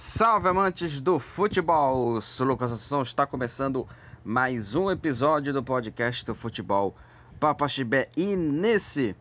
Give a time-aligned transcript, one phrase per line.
[0.00, 2.20] Salve amantes do futebol!
[2.20, 3.84] Sou Lucas Assunção, está começando
[4.24, 6.94] mais um episódio do podcast do futebol
[7.40, 9.16] Papa Chibé e nesse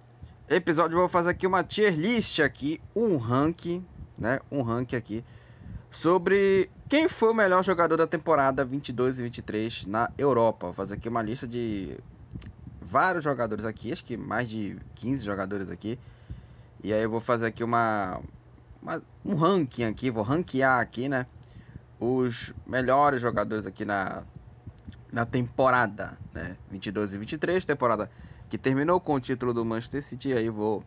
[0.48, 3.84] episódio eu vou fazer aqui uma tier list aqui, um ranking,
[4.16, 4.40] né?
[4.52, 5.26] Um ranking aqui
[5.90, 10.68] sobre quem foi o melhor jogador da temporada 22 e 23 na Europa.
[10.68, 11.98] Vou fazer aqui uma lista de
[12.80, 15.98] vários jogadores aqui, acho que mais de 15 jogadores aqui.
[16.84, 18.22] E aí eu vou fazer aqui uma,
[18.88, 21.28] uma um ranking aqui, vou ranquear aqui, né?
[22.00, 24.24] Os melhores jogadores aqui na,
[25.12, 26.56] na temporada, né?
[26.72, 28.10] 22 e 23, temporada
[28.50, 30.32] que terminou com o título do Manchester City.
[30.32, 30.82] Aí vou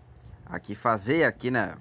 [0.47, 1.75] aqui fazer aqui, né?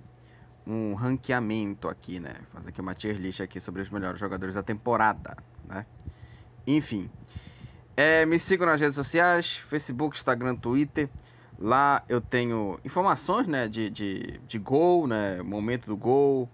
[0.67, 2.35] Um ranqueamento aqui, né?
[2.51, 5.85] Fazer aqui uma tier list aqui sobre os melhores jogadores da temporada, né?
[6.67, 7.09] Enfim,
[7.95, 11.09] é, me sigam nas redes sociais, Facebook, Instagram, Twitter.
[11.61, 16.49] Lá eu tenho informações, né, de, de, de gol, né, momento do gol,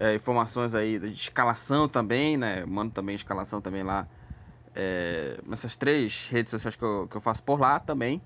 [0.00, 4.08] é, informações aí de escalação também, né, mando também escalação também lá
[4.74, 8.22] é, nessas três redes sociais que eu, que eu faço por lá também.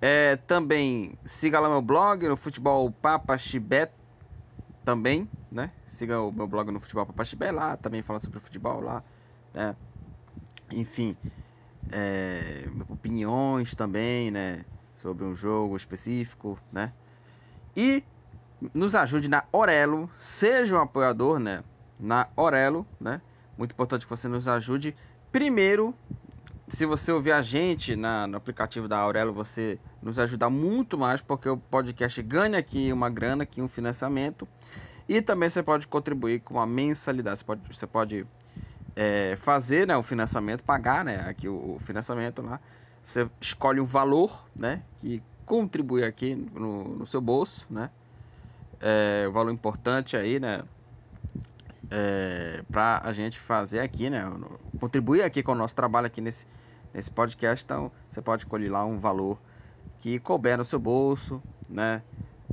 [0.00, 3.92] É, também siga lá meu blog no Futebol Papa Chibé
[4.84, 8.80] também, né, siga o meu blog no Futebol Papa Chibé lá, também fala sobre futebol
[8.80, 9.04] lá,
[9.52, 9.76] né,
[10.72, 11.14] enfim
[11.90, 14.64] é, opiniões também, né?
[15.06, 16.92] Sobre um jogo específico, né?
[17.76, 18.02] E
[18.74, 21.62] nos ajude na Orelo, seja um apoiador, né?
[22.00, 23.22] Na Orelo, né?
[23.56, 24.96] Muito importante que você nos ajude.
[25.30, 25.94] Primeiro,
[26.66, 31.20] se você ouvir a gente na, no aplicativo da Aurelo, você nos ajuda muito mais,
[31.20, 34.48] porque o podcast ganha aqui uma grana, aqui um financiamento.
[35.08, 37.38] E também você pode contribuir com uma mensalidade.
[37.38, 38.26] Você pode, você pode
[38.96, 42.60] é, fazer né, o financiamento, pagar né, aqui o, o, financiamento lá.
[43.06, 47.88] Você escolhe um valor né, que contribui aqui no, no seu bolso, né?
[48.80, 50.62] É, um valor importante aí, né?
[51.88, 54.24] É, para a gente fazer aqui, né?
[54.80, 56.46] Contribuir aqui com o nosso trabalho aqui nesse,
[56.92, 57.64] nesse podcast.
[57.64, 59.40] Então, você pode escolher lá um valor
[60.00, 62.02] que couber no seu bolso, né?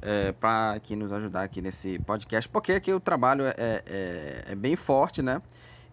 [0.01, 4.55] É, para aqui nos ajudar aqui nesse podcast, porque aqui o trabalho é, é, é
[4.55, 5.41] bem forte, né?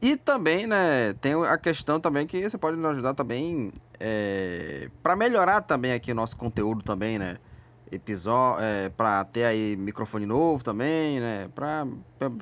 [0.02, 5.14] E também, né, tem a questão também que você pode nos ajudar também é, para
[5.14, 7.36] melhorar também aqui o nosso conteúdo também, né?
[7.92, 11.50] Episódio, é, para ter aí microfone novo também, né?
[11.54, 11.86] Para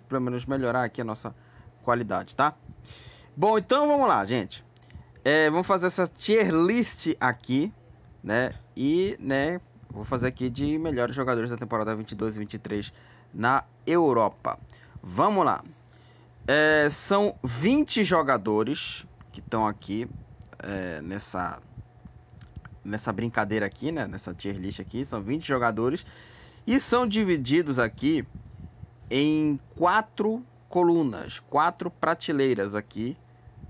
[0.09, 1.35] pelo menos melhorar aqui a nossa
[1.83, 2.55] qualidade, tá?
[3.37, 4.65] Bom, então vamos lá, gente.
[5.25, 7.73] É, vamos fazer essa tier list aqui,
[8.23, 8.53] né?
[8.77, 12.93] E, né, vou fazer aqui de melhores jogadores da temporada 22 e 23
[13.35, 14.59] na Europa.
[15.03, 15.61] Vamos lá.
[16.51, 20.09] É, são 20 jogadores que estão aqui
[20.61, 21.61] é, nessa,
[22.83, 24.07] nessa brincadeira aqui, né?
[24.07, 25.05] Nessa tier list aqui.
[25.05, 26.07] São 20 jogadores.
[26.67, 28.27] E são divididos aqui
[29.11, 33.15] em quatro colunas, quatro prateleiras aqui,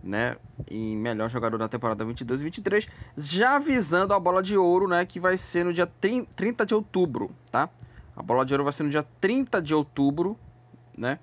[0.01, 0.37] né?
[0.71, 5.05] Em melhor jogador da temporada 22 e 23, já visando a bola de ouro, né?
[5.05, 7.69] Que vai ser no dia 30 de outubro, tá?
[8.15, 10.39] A bola de ouro vai ser no dia 30 de outubro,
[10.97, 11.19] né?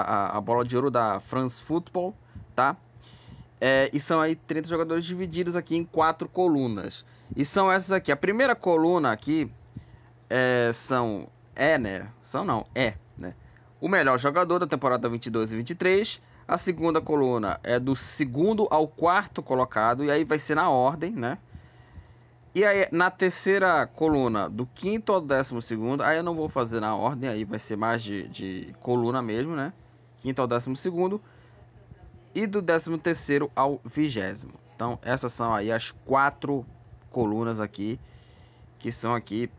[0.00, 2.14] A, a, bola de ouro da France Football,
[2.54, 2.76] tá?
[3.60, 7.04] É, e são aí 30 jogadores divididos aqui em quatro colunas.
[7.36, 8.10] E são essas aqui.
[8.10, 9.50] A primeira coluna aqui
[10.28, 12.08] é, são é, né?
[12.20, 13.34] São não, é, né?
[13.80, 16.20] O melhor jogador da temporada 22 e 23.
[16.46, 21.12] A segunda coluna é do segundo ao quarto colocado e aí vai ser na ordem,
[21.12, 21.38] né?
[22.54, 26.80] E aí na terceira coluna, do quinto ao décimo segundo, aí eu não vou fazer
[26.80, 29.72] na ordem, aí vai ser mais de, de coluna mesmo, né?
[30.24, 31.20] Quinto ao décimo segundo
[32.34, 34.54] e do décimo terceiro ao vigésimo.
[34.74, 36.66] Então essas são aí as quatro
[37.10, 38.00] colunas aqui
[38.78, 39.50] que são aqui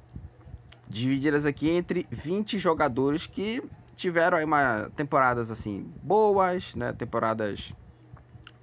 [0.89, 3.61] divididas aqui entre 20 jogadores que
[3.95, 6.91] tiveram aí uma temporadas assim boas, né?
[6.93, 7.71] Temporadas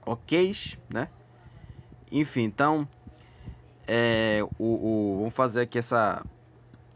[0.05, 0.53] ok,
[0.93, 1.09] né?
[2.11, 2.87] Enfim, então
[3.87, 6.27] é, o, o, vamos fazer aqui essa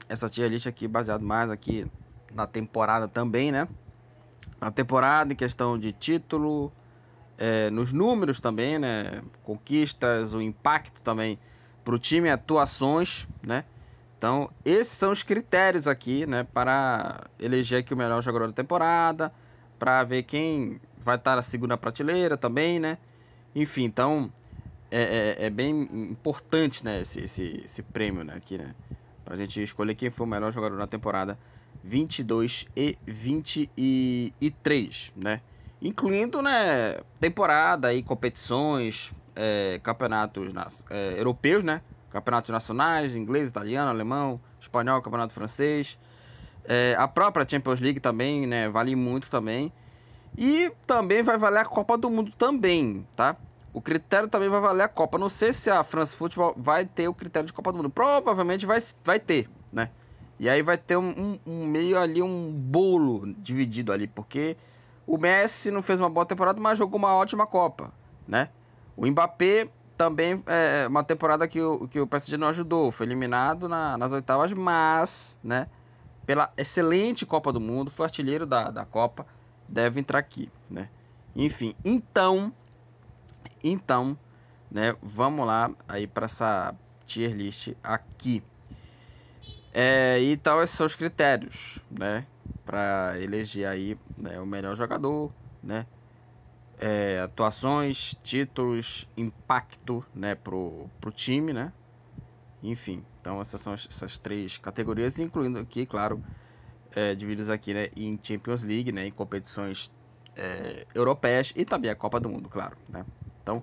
[0.08, 1.86] essa tier list aqui baseado mais aqui
[2.34, 3.68] na temporada também, né?
[4.66, 6.72] Na temporada em questão de título,
[7.38, 9.22] é, nos números também, né?
[9.44, 11.38] Conquistas, o impacto também
[11.84, 13.64] para o time, atuações, né?
[14.18, 16.42] Então, esses são os critérios aqui, né?
[16.42, 19.32] Para eleger aqui o melhor jogador da temporada,
[19.78, 22.98] para ver quem vai estar na segunda prateleira também, né?
[23.54, 24.28] Enfim, então
[24.90, 27.02] é, é, é bem importante, né?
[27.02, 28.34] Esse, esse, esse prêmio, né?
[28.34, 28.74] Aqui, né?
[29.24, 31.38] Para a gente escolher quem foi o melhor jogador da temporada
[31.86, 35.40] 22 e 23, né?
[35.80, 41.80] Incluindo, né, temporada e competições, é, campeonatos é, europeus, né?
[42.10, 45.98] Campeonatos nacionais, inglês, italiano, alemão, espanhol, campeonato francês.
[46.64, 48.68] É, a própria Champions League também, né?
[48.68, 49.72] Vale muito também.
[50.36, 53.36] E também vai valer a Copa do Mundo também, tá?
[53.72, 55.18] O critério também vai valer a Copa.
[55.18, 57.90] Não sei se a France Football vai ter o critério de Copa do Mundo.
[57.90, 59.90] Provavelmente vai, vai ter, né?
[60.38, 64.56] E aí vai ter um, um, meio ali, um bolo dividido ali, porque
[65.06, 67.92] o Messi não fez uma boa temporada, mas jogou uma ótima Copa,
[68.28, 68.50] né?
[68.96, 73.68] O Mbappé também é uma temporada que o, que o PSG não ajudou, foi eliminado
[73.68, 75.68] na, nas oitavas, mas, né?
[76.26, 79.26] Pela excelente Copa do Mundo, foi artilheiro da, da Copa,
[79.66, 80.90] deve entrar aqui, né?
[81.34, 82.52] Enfim, então,
[83.64, 84.18] então,
[84.70, 84.94] né?
[85.02, 86.74] Vamos lá aí para essa
[87.06, 88.42] tier list aqui.
[89.78, 92.26] É, e tal, esses são os critérios, né?
[92.64, 95.30] Para eleger aí né, o melhor jogador,
[95.62, 95.84] né?
[96.78, 100.34] É, atuações, títulos, impacto, né?
[100.34, 101.74] Pro, pro time, né?
[102.62, 106.22] Enfim, então essas são essas três categorias, incluindo aqui, claro,
[106.92, 107.90] é, divididos aqui, né?
[107.94, 109.06] Em Champions League, né?
[109.06, 109.92] Em competições
[110.34, 113.04] é, europeias e também a Copa do Mundo, claro, né?
[113.42, 113.62] Então,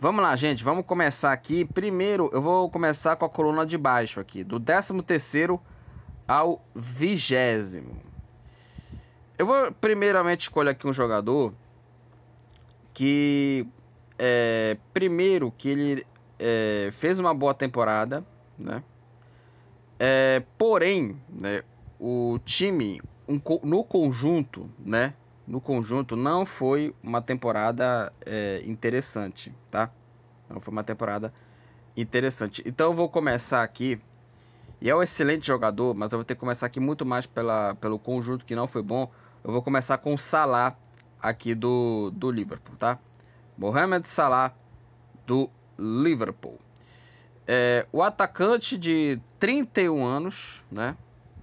[0.00, 1.64] Vamos lá, gente, vamos começar aqui.
[1.64, 5.58] Primeiro, eu vou começar com a coluna de baixo aqui, do 13º
[6.26, 7.34] ao 20
[9.36, 11.52] Eu vou primeiramente escolher aqui um jogador
[12.94, 13.66] que
[14.16, 16.06] é, primeiro que ele
[16.38, 18.24] é, fez uma boa temporada,
[18.56, 18.84] né?
[19.98, 21.64] É, porém, né,
[21.98, 25.12] o time um, no conjunto, né,
[25.48, 29.90] no conjunto não foi uma temporada é, interessante, tá?
[30.48, 31.32] Não foi uma temporada
[31.96, 32.62] interessante.
[32.66, 33.98] Então eu vou começar aqui.
[34.80, 37.74] E é um excelente jogador, mas eu vou ter que começar aqui muito mais pela,
[37.76, 39.10] pelo conjunto que não foi bom.
[39.42, 40.76] Eu vou começar com o Salah
[41.20, 42.98] aqui do, do Liverpool, tá?
[43.56, 44.54] Mohamed Salah
[45.26, 46.58] do Liverpool.
[47.46, 50.94] É, o atacante de 31 anos, né?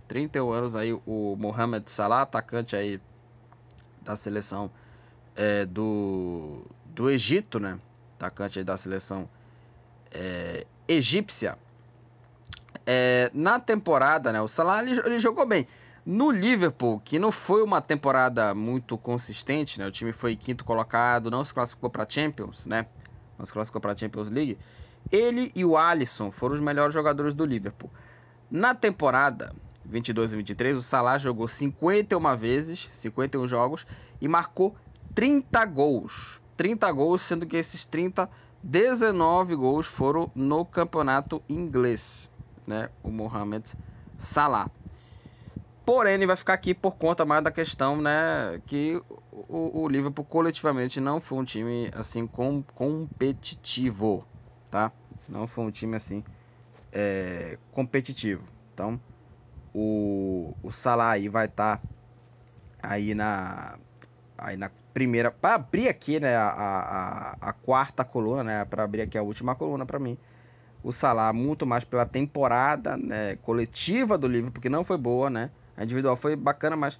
[0.07, 3.01] 31 anos aí, o Mohamed Salah, atacante aí
[4.05, 4.71] da seleção
[5.35, 7.77] é, do, do Egito, né?
[8.15, 9.27] Atacante da seleção
[10.11, 11.57] é, egípcia.
[12.85, 14.41] É, na temporada, né?
[14.41, 15.67] O Salah ele, ele, jogou bem.
[16.05, 19.87] No Liverpool, que não foi uma temporada muito consistente, né?
[19.87, 22.85] O time foi quinto colocado, não se classificou para Champions, né?
[23.37, 24.57] Não se classificou para Champions League.
[25.11, 27.89] Ele e o Alisson foram os melhores jogadores do Liverpool.
[28.49, 29.53] Na temporada,
[29.87, 33.85] 22 e 23, o Salah jogou 51 vezes, 51 jogos
[34.19, 34.75] e marcou
[35.13, 36.41] 30 gols.
[36.57, 38.29] 30 gols, sendo que esses 30,
[38.63, 42.29] 19 gols foram no campeonato inglês,
[42.65, 42.89] né?
[43.03, 43.73] O Mohamed
[44.17, 44.69] Salah.
[45.85, 48.99] Porém, ele vai ficar aqui por conta mais da questão, né, que
[49.31, 54.25] o, o Liverpool coletivamente não foi um time assim com, competitivo,
[54.71, 54.91] tá?
[55.29, 56.23] Não foi um time assim
[56.91, 58.43] é, competitivo.
[58.73, 58.99] Então,
[59.75, 61.83] o, o Salah aí vai estar tá
[62.81, 63.77] aí na
[64.37, 69.01] aí na primeira para abrir aqui né a, a, a quarta coluna né para abrir
[69.01, 70.17] aqui a última coluna para mim.
[70.81, 75.51] O Salah muito mais pela temporada né, coletiva do livro porque não foi boa né
[75.75, 76.97] a individual foi bacana mas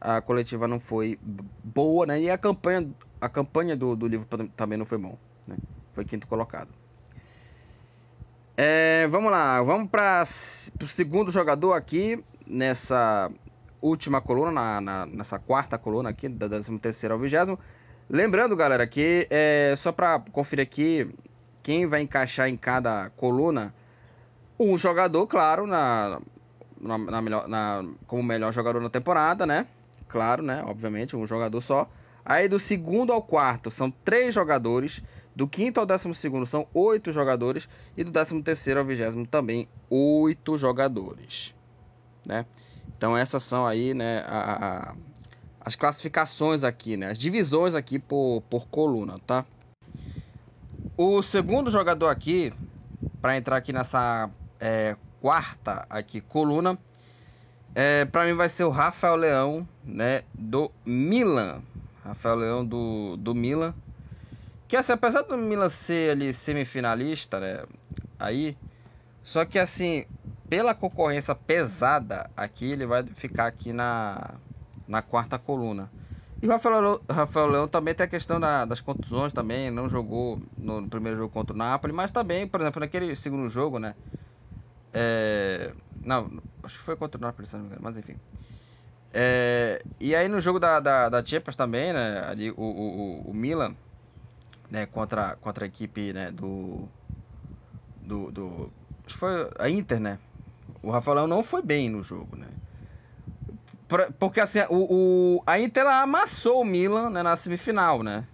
[0.00, 1.18] a coletiva não foi
[1.64, 2.88] boa né e a campanha
[3.20, 5.56] a campanha do, do livro também não foi bom né
[5.92, 6.68] foi quinto colocado
[8.56, 13.30] é, vamos lá, vamos para o segundo jogador aqui nessa
[13.80, 17.58] última coluna, na, na, nessa quarta coluna aqui, da 13 terceira ao 20
[18.08, 21.12] Lembrando, galera, que é, só para conferir aqui
[21.62, 23.74] quem vai encaixar em cada coluna,
[24.58, 26.20] um jogador, claro, na,
[26.80, 29.66] na, na, melhor, na, como melhor jogador na temporada, né?
[30.08, 30.62] Claro, né?
[30.64, 31.90] Obviamente, um jogador só.
[32.24, 35.02] Aí do segundo ao quarto são três jogadores.
[35.36, 37.68] Do quinto ao décimo segundo são oito jogadores.
[37.94, 41.54] E do décimo terceiro ao vigésimo também oito jogadores.
[42.24, 42.46] Né?
[42.96, 44.94] Então essas são aí né, a, a,
[45.60, 47.10] as classificações aqui, né?
[47.10, 49.44] As divisões aqui por, por coluna, tá?
[50.96, 52.50] O segundo jogador aqui,
[53.20, 56.78] para entrar aqui nessa é, quarta aqui coluna,
[57.74, 60.22] é, para mim vai ser o Rafael Leão, né?
[60.32, 61.60] Do Milan.
[62.02, 63.74] Rafael Leão do, do Milan.
[64.68, 67.64] Que assim, apesar do Milan ser ali semifinalista, né?
[68.18, 68.56] Aí.
[69.22, 70.04] Só que assim,
[70.48, 74.34] pela concorrência pesada aqui, ele vai ficar aqui na,
[74.86, 75.90] na quarta coluna.
[76.40, 80.38] E o Rafael, Rafael Leão também tem a questão da, das contusões também, não jogou
[80.56, 83.94] no, no, primeiro jogo contra o Napoli, mas também, por exemplo, naquele segundo jogo, né?
[84.92, 85.72] É,
[86.04, 86.30] não,
[86.62, 88.16] acho que foi contra o Napoli, se não me engano, mas enfim.
[89.12, 92.24] É, e aí no jogo da, da, da Champions também, né?
[92.28, 93.74] Ali o, o, o Milan
[94.70, 96.88] né, contra, contra a equipe né, do,
[98.02, 98.72] do, do.
[99.06, 100.18] Foi a Inter, né?
[100.82, 102.48] O Rafael não foi bem no jogo, né?
[104.18, 108.26] porque assim, o, o, a Inter amassou o Milan né, na semifinal, né?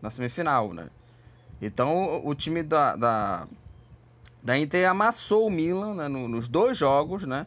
[0.00, 0.88] Na semifinal, né?
[1.60, 3.48] Então o, o time da, da,
[4.42, 7.46] da Inter amassou o Milan né, no, nos dois jogos, né?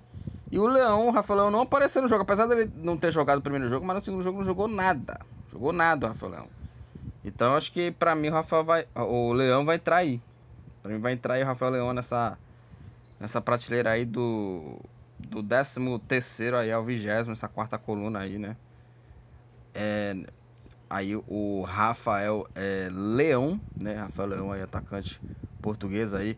[0.51, 3.39] E o Leão, o Rafael Leão não apareceu no jogo, apesar dele não ter jogado
[3.39, 5.19] o primeiro jogo, mas no segundo jogo não jogou nada.
[5.51, 6.56] Jogou nada o.
[7.23, 8.87] Então acho que pra mim o Rafael vai.
[8.95, 10.21] O Leão vai entrar aí.
[10.81, 12.37] Pra mim vai entrar aí o Rafael Leão nessa.
[13.19, 14.79] Nessa prateleira aí do.
[15.19, 18.55] Do 13 terceiro aí ao vigésimo, essa quarta coluna aí, né?
[19.73, 20.15] É,
[20.89, 23.95] aí o Rafael é, Leão, né?
[23.95, 25.19] Rafael Leão aí, atacante
[25.61, 26.37] português aí,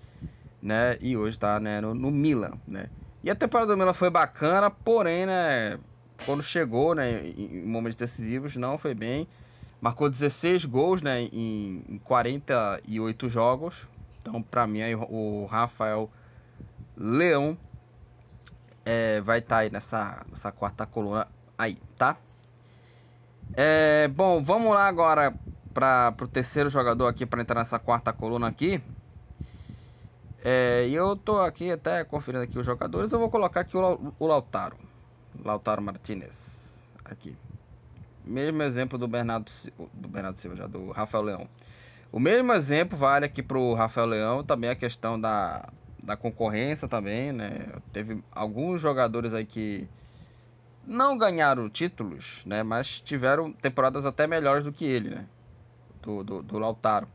[0.61, 0.97] né?
[1.01, 2.89] E hoje tá né, no, no Milan, né?
[3.23, 5.77] E a temporada do Milan foi bacana, porém, né?
[6.25, 7.27] Quando chegou, né?
[7.27, 9.27] Em momentos decisivos, não foi bem.
[9.81, 11.21] Marcou 16 gols, né?
[11.21, 13.87] Em, em 48 jogos.
[14.21, 16.09] Então, para mim, aí, o Rafael
[16.97, 17.57] Leão
[18.85, 22.17] é, vai estar tá aí nessa, nessa quarta coluna aí, tá?
[23.53, 25.33] É, bom, vamos lá agora
[25.73, 28.81] para o terceiro jogador aqui para entrar nessa quarta coluna aqui.
[30.43, 33.11] É, e eu tô aqui até conferindo aqui os jogadores.
[33.11, 34.77] Eu vou colocar aqui o, o Lautaro.
[35.43, 36.87] Lautaro Martinez.
[37.03, 37.35] Aqui.
[38.29, 39.51] Mesmo exemplo do Bernardo,
[39.91, 41.49] do Bernardo Silva, já, do Rafael Leão.
[42.11, 44.43] O mesmo exemplo vale aqui pro Rafael Leão.
[44.43, 45.67] Também a questão da,
[46.03, 47.65] da concorrência também, né?
[47.91, 49.87] Teve alguns jogadores aí que
[50.85, 52.61] não ganharam títulos, né?
[52.61, 55.25] Mas tiveram temporadas até melhores do que ele, né?
[56.03, 57.07] Do, do, do Lautaro.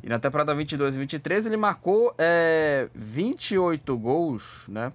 [0.00, 4.92] E na temporada 22 e 23 ele marcou é, 28 gols, né?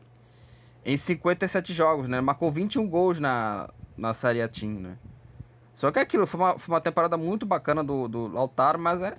[0.85, 2.21] Em 57 jogos, né?
[2.21, 4.97] Marcou 21 gols na, na Série né?
[5.77, 8.99] Só que é aquilo foi uma, foi uma temporada muito bacana do, do Lautaro, mas
[8.99, 9.15] é,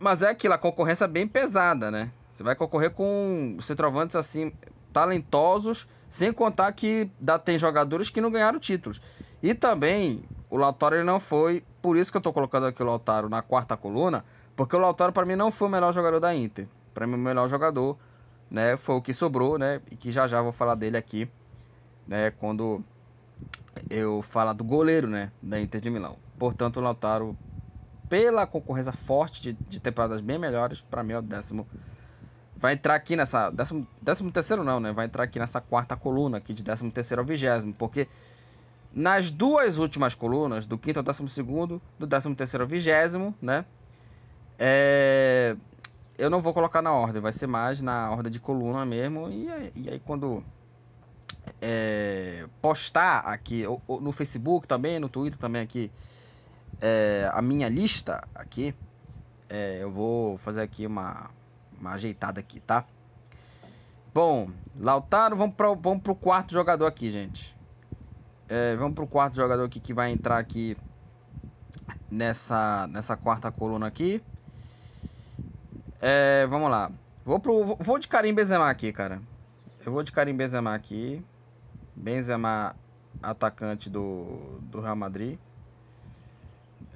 [0.00, 2.10] mas é aquilo, a concorrência é bem pesada, né?
[2.30, 4.50] Você vai concorrer com centroavantes assim,
[4.94, 8.98] talentosos, sem contar que dá, tem jogadores que não ganharam títulos.
[9.42, 12.86] E também o Lautaro ele não foi, por isso que eu tô colocando aqui o
[12.86, 14.24] Lautaro na quarta coluna,
[14.56, 16.66] porque o Lautaro, para mim, não foi o melhor jogador da Inter.
[16.94, 17.98] Para mim, o melhor jogador
[18.50, 19.82] né, foi o que sobrou, né?
[19.90, 21.28] E que já já vou falar dele aqui,
[22.08, 22.30] né?
[22.30, 22.82] Quando
[23.90, 25.30] eu falar do goleiro, né?
[25.42, 26.16] Da Inter de Milão.
[26.38, 27.36] Portanto, o Lautaro,
[28.08, 31.66] pela concorrência forte de, de temporadas bem melhores, para mim é o décimo.
[32.56, 33.50] Vai entrar aqui nessa.
[33.50, 34.92] Décimo, décimo terceiro não, né?
[34.92, 37.74] Vai entrar aqui nessa quarta coluna aqui de décimo terceiro ao vigésimo.
[37.74, 38.08] Porque
[38.92, 43.64] nas duas últimas colunas, do quinto ao décimo segundo, do décimo terceiro ao vigésimo, né?
[44.58, 45.56] É,
[46.16, 49.28] eu não vou colocar na ordem, vai ser mais na ordem de coluna mesmo.
[49.28, 50.44] E, e aí quando
[51.60, 55.90] é, postar aqui no Facebook também, no Twitter também aqui,
[56.80, 58.74] é, a minha lista aqui,
[59.48, 61.30] é, eu vou fazer aqui uma,
[61.78, 62.84] uma ajeitada aqui, tá?
[64.12, 67.56] Bom, Lautaro, vamos para vamos pro quarto jogador aqui, gente.
[68.48, 70.76] É, vamos pro quarto jogador aqui que vai entrar aqui
[72.10, 74.22] nessa, nessa quarta coluna aqui.
[76.00, 76.90] É, vamos lá.
[77.24, 79.20] Vou, pro, vou de Karim Benzema aqui, cara.
[79.84, 81.24] Eu vou de Karim Benzema aqui.
[81.96, 82.74] Benzema,
[83.22, 85.38] atacante do, do Real Madrid.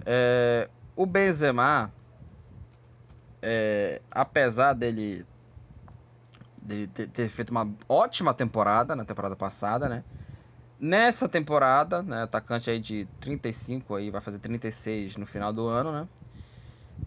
[0.05, 1.93] É, o Benzema,
[3.43, 5.25] é, apesar dele,
[6.61, 10.03] dele ter, ter, feito uma ótima temporada na temporada passada, né?
[10.81, 15.93] Nessa temporada, né, atacante aí de 35 aí, vai fazer 36 no final do ano,
[15.93, 16.09] né?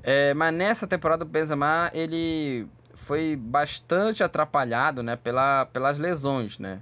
[0.03, 6.81] É, mas nessa temporada o Benzema ele foi bastante atrapalhado, né, pela, pelas lesões, né?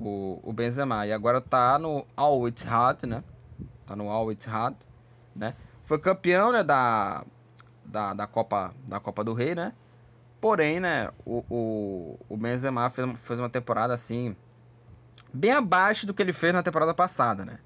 [0.00, 3.24] O, o Benzema e agora tá no Al Ittihad, né?
[3.84, 4.76] Tá no Al Ittihad,
[5.34, 5.54] né?
[5.82, 7.24] Foi campeão, né, da,
[7.84, 9.72] da, da Copa da Copa do Rei, né?
[10.40, 14.36] Porém, né, o, o, o Benzema fez, fez uma temporada assim
[15.32, 17.58] bem abaixo do que ele fez na temporada passada, né?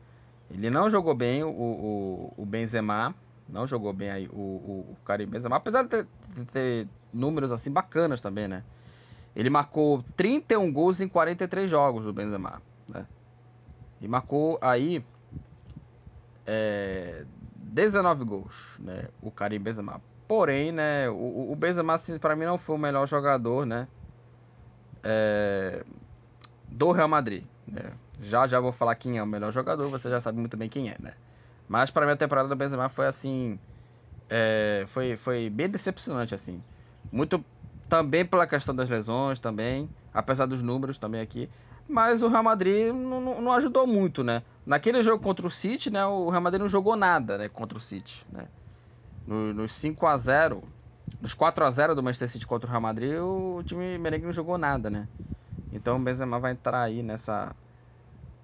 [0.51, 3.15] Ele não jogou bem o, o, o Benzema,
[3.49, 7.53] não jogou bem aí o, o, o Karim Benzema, apesar de ter, de ter, números
[7.53, 8.63] assim bacanas também, né?
[9.35, 13.07] Ele marcou 31 gols em 43 jogos do Benzema, né?
[14.01, 15.05] E marcou aí
[16.47, 17.25] é,
[17.57, 19.09] 19 gols, né?
[19.23, 20.01] O Karim Benzema.
[20.29, 23.89] Porém, né, o, o Benzema assim, para mim não foi o melhor jogador, né?
[25.03, 25.85] É,
[26.69, 27.93] do Real Madrid, né?
[28.21, 30.91] Já já vou falar quem é o melhor jogador, você já sabe muito bem quem
[30.91, 31.15] é, né?
[31.69, 33.59] Mas para mim a temporada do Benzema foi assim.
[34.29, 36.63] É, foi, foi bem decepcionante, assim.
[37.11, 37.45] Muito
[37.93, 39.87] também pela questão das lesões, também.
[40.15, 41.47] Apesar dos números também aqui.
[41.87, 44.43] Mas o Real Madrid não, não ajudou muito, né?
[44.65, 46.07] Naquele jogo contra o City, né?
[46.07, 47.51] O Real Madrid não jogou nada, né?
[47.51, 48.47] Contra o City, né?
[49.27, 50.63] No, nos 5 a 0
[51.21, 54.33] nos 4 a 0 do Manchester City contra o Real Madrid, o time merengue não
[54.33, 55.07] jogou nada, né?
[55.71, 57.55] Então o Benzema vai entrar aí nessa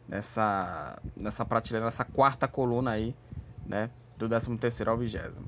[0.07, 3.17] nessa, nessa prateleira, nessa quarta coluna aí,
[3.67, 3.88] né?
[4.19, 5.47] Do 13 terceiro ao vigésimo.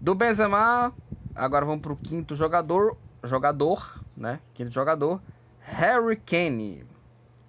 [0.00, 0.92] Do Benzema,
[1.36, 4.40] agora vamos para o quinto jogador, jogador, né?
[4.54, 5.20] Quinto jogador,
[5.60, 6.84] Harry Kane.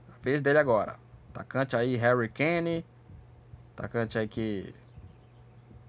[0.09, 0.95] A vez dele agora.
[1.33, 2.85] Atacante aí, Harry Kane.
[3.75, 4.73] Atacante aí que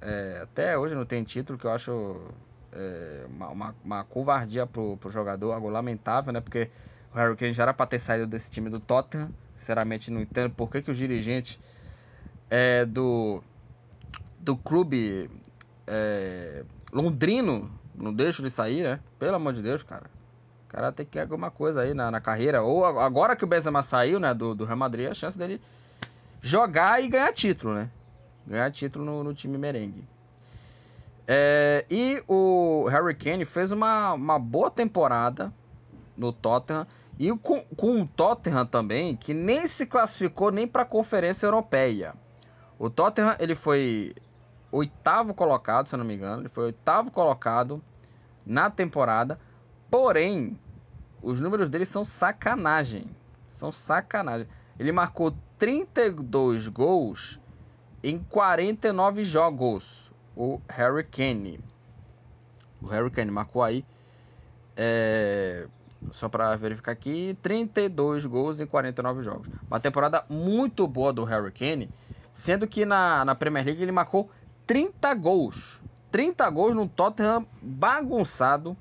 [0.00, 2.16] é, até hoje não tem título, que eu acho
[2.72, 6.40] é, uma, uma, uma, covardia pro, pro jogador, algo lamentável, né?
[6.40, 6.70] Porque
[7.12, 9.30] o Harry Kane já era para ter saído desse time do Tottenham.
[9.54, 11.58] Sinceramente, não entendo por que, que os dirigentes
[12.48, 13.42] é, do,
[14.38, 15.28] do clube
[15.86, 19.00] é, londrino não deixam de sair, né?
[19.18, 20.10] Pelo amor de Deus, cara.
[20.64, 22.62] O cara tem que ter alguma coisa aí na, na carreira.
[22.62, 25.60] Ou agora que o Benzema saiu, né, do, do Real Madrid, a chance dele
[26.40, 27.90] jogar e ganhar título, né?
[28.46, 30.06] Ganhar título no, no time merengue.
[31.26, 35.52] É, e o Harry Kane fez uma, uma boa temporada
[36.16, 36.86] no Tottenham.
[37.18, 42.14] E com, com o Tottenham também, que nem se classificou nem para a Conferência Europeia.
[42.78, 44.14] O Tottenham ele foi
[44.70, 46.42] oitavo colocado, se eu não me engano.
[46.42, 47.82] Ele foi oitavo colocado
[48.44, 49.38] na temporada.
[49.90, 50.58] Porém,
[51.22, 53.06] os números dele são sacanagem.
[53.48, 54.46] São sacanagem.
[54.78, 57.40] Ele marcou 32 gols
[58.02, 60.12] em 49 jogos.
[60.36, 61.60] O Harry Kane.
[62.80, 63.84] O Harry Kane marcou aí.
[64.76, 65.66] É,
[66.10, 69.48] só para verificar aqui: 32 gols em 49 jogos.
[69.66, 71.90] Uma temporada muito boa do Harry Kane.
[72.30, 74.30] Sendo que na, na Premier League ele marcou
[74.66, 75.80] 30 gols.
[76.10, 78.76] 30 gols no Tottenham bagunçado.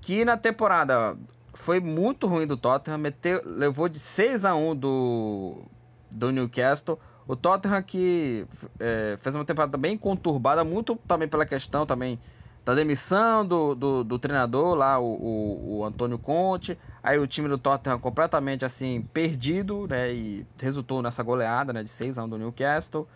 [0.00, 1.16] Que na temporada
[1.54, 2.98] foi muito ruim do Tottenham.
[2.98, 5.62] Meteu, levou de 6 a 1 do,
[6.10, 6.98] do Newcastle.
[7.26, 8.46] O Tottenham que
[8.78, 12.18] é, fez uma temporada bem conturbada, muito também pela questão também
[12.64, 16.78] da demissão do, do, do treinador lá, o, o, o, Antônio Conte.
[17.02, 20.12] Aí o time do Tottenham completamente assim perdido, né?
[20.12, 23.06] E resultou nessa goleada né, de 6 a 1 do Newcastle.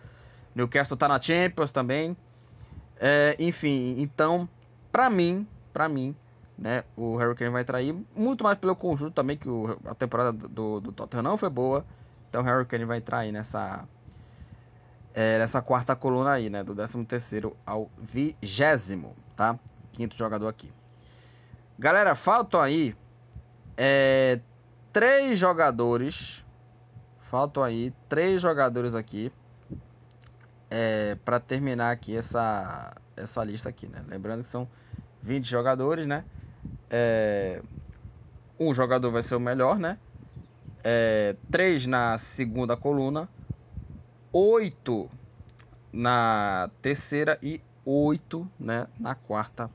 [0.53, 2.15] Newcastle tá na Champions também.
[2.99, 4.47] É, enfim, então,
[4.91, 6.13] pra mim, pra mim,
[6.57, 10.33] né, o Harry Kane vai trair muito mais pelo conjunto também, que o, a temporada
[10.33, 11.85] do, do Tottenham não foi boa.
[12.29, 13.87] Então o Harry Kane vai trair nessa,
[15.13, 19.57] é, nessa quarta coluna aí, né, do 13 terceiro ao vigésimo, tá?
[19.93, 20.71] Quinto jogador aqui.
[21.79, 22.93] Galera, faltam aí
[23.77, 24.41] é,
[24.91, 26.43] três jogadores.
[27.21, 29.31] Faltam aí três jogadores aqui
[30.69, 34.03] é, para terminar aqui essa, essa lista aqui, né?
[34.07, 34.67] Lembrando que são
[35.21, 36.23] 20 jogadores, né?
[36.89, 37.61] É,
[38.59, 39.97] um jogador vai ser o melhor, né?
[40.83, 43.29] É, três na segunda coluna,
[44.31, 45.09] oito
[45.91, 49.69] na terceira e oito né, na quarta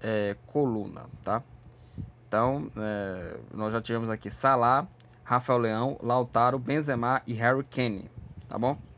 [0.00, 1.42] é, coluna, tá?
[2.26, 4.88] Então, é, nós já tivemos aqui Salah,
[5.22, 8.10] Rafael Leão, Lautaro, Benzema e Harry Kane,
[8.48, 8.89] tá bom?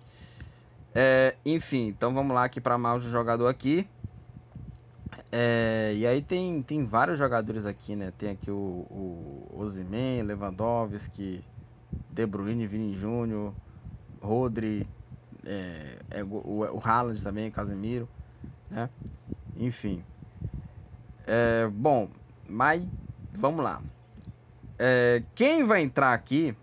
[0.95, 3.89] É, enfim, então vamos lá aqui para mais um jogador aqui.
[5.31, 8.13] É, e aí tem, tem vários jogadores aqui, né?
[8.19, 11.43] Tem aqui o, o Ozyman, Lewandowski,
[12.11, 13.55] De Bruyne, Vini Júnior,
[14.21, 14.87] Rodri,
[15.47, 18.07] é, é, o, o Haaland também, Casemiro,
[18.71, 18.91] né?
[19.57, 20.05] Enfim.
[21.27, 22.11] É, bom,
[22.47, 22.87] mas
[23.33, 23.81] vamos lá.
[24.79, 26.55] É, quem vai entrar aqui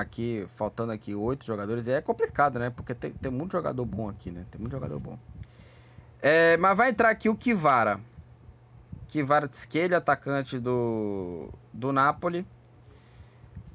[0.00, 2.70] aqui, faltando aqui oito jogadores, é complicado, né?
[2.70, 4.44] Porque tem, tem muito jogador bom aqui, né?
[4.50, 5.18] Tem muito jogador bom.
[6.20, 8.00] É, mas vai entrar aqui o Kivara.
[9.08, 12.46] Kivara Tskele, atacante do, do Napoli.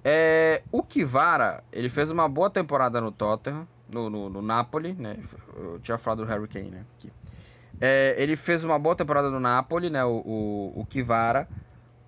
[0.04, 5.18] É, o Kivara, ele fez uma boa temporada no Tottenham, no, no, no Napoli, né?
[5.56, 6.86] Eu tinha falado do Harry Kane, né?
[6.98, 7.12] Aqui.
[7.80, 10.04] É, ele fez uma boa temporada no Napoli, né?
[10.04, 11.48] O, o, o Kivara.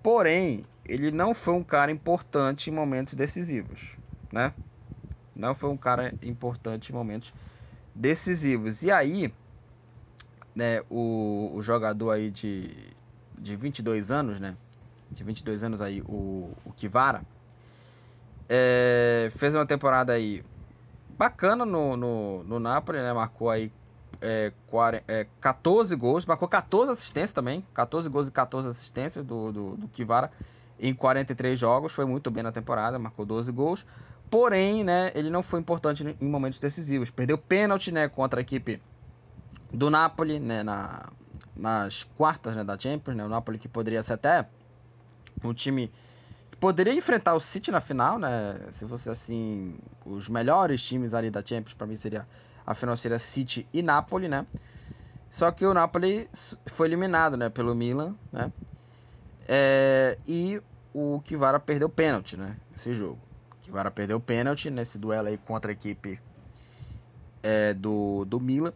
[0.02, 3.96] Porém, ele não foi um cara importante em momentos decisivos
[4.34, 4.52] né?
[5.34, 7.32] Não foi um cara importante em momentos
[7.94, 8.82] decisivos.
[8.82, 9.32] E aí,
[10.54, 12.76] né, o, o jogador aí de,
[13.38, 14.56] de 22 anos, né?
[15.10, 17.22] De 22 anos aí, o, o Kivara,
[18.48, 20.44] é, fez uma temporada aí
[21.16, 23.12] bacana no, no, no Napoli, né?
[23.12, 23.70] Marcou aí
[24.20, 29.52] é, 40, é, 14 gols, marcou 14 assistências também, 14 gols e 14 assistências do,
[29.52, 30.30] do, do Kivara
[30.78, 33.86] em 43 jogos, foi muito bem na temporada, marcou 12 gols.
[34.30, 37.10] Porém, né, ele não foi importante em momentos decisivos.
[37.10, 38.82] Perdeu pênalti, né, contra a equipe
[39.72, 41.08] do Napoli, né, na,
[41.56, 44.46] nas quartas, né, da Champions, né, o Napoli que poderia ser até
[45.42, 45.90] um time
[46.50, 51.30] que poderia enfrentar o City na final, né, se fosse assim, os melhores times ali
[51.30, 52.26] da Champions, para mim seria
[52.66, 54.46] a final seria City e Napoli, né?
[55.30, 56.30] Só que o Napoli
[56.64, 58.50] foi eliminado, né, pelo Milan, né?
[59.46, 60.62] É, e
[60.94, 63.20] o Kivara perdeu pênalti, né, nesse jogo
[63.64, 66.20] que agora perdeu o pênalti nesse duelo aí contra a equipe
[67.42, 68.74] é, do, do Milan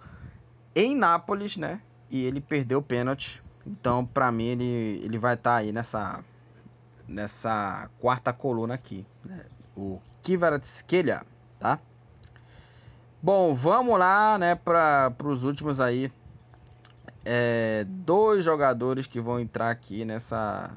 [0.75, 1.83] em Nápoles, né?
[2.11, 3.43] E ele perdeu o pênalti.
[3.67, 6.25] Então, para mim, ele, ele vai estar tá aí nessa,
[7.07, 9.07] nessa quarta coluna aqui.
[9.23, 9.45] Né?
[9.77, 11.23] O Kvaratskhelia,
[11.59, 11.79] tá?
[13.21, 16.11] Bom, vamos lá, né, para os últimos aí.
[17.25, 20.71] É, dois jogadores que vão entrar aqui nessa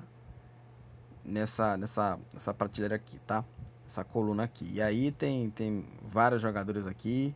[1.24, 3.46] nessa nessa nessa prateleira aqui, tá?
[3.92, 4.72] Essa coluna aqui.
[4.74, 7.36] E aí tem tem vários jogadores aqui.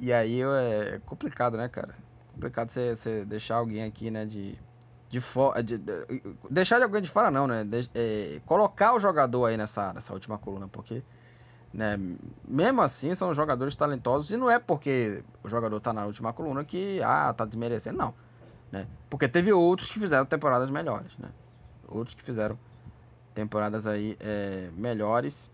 [0.00, 1.94] E aí é complicado, né, cara?
[2.32, 4.58] Complicado você, deixar alguém aqui, né, de
[5.10, 5.92] de fora, de, de,
[6.50, 7.62] deixar de alguém de fora não, né?
[7.62, 11.02] De, é, colocar o jogador aí nessa nessa última coluna, porque
[11.74, 11.98] né?
[12.48, 16.64] Mesmo assim, são jogadores talentosos e não é porque o jogador está na última coluna
[16.64, 18.14] que ah, tá desmerecendo, não.
[18.72, 18.86] Né?
[19.10, 21.28] Porque teve outros que fizeram temporadas melhores, né?
[21.86, 22.58] Outros que fizeram
[23.34, 25.50] temporadas aí é, melhores.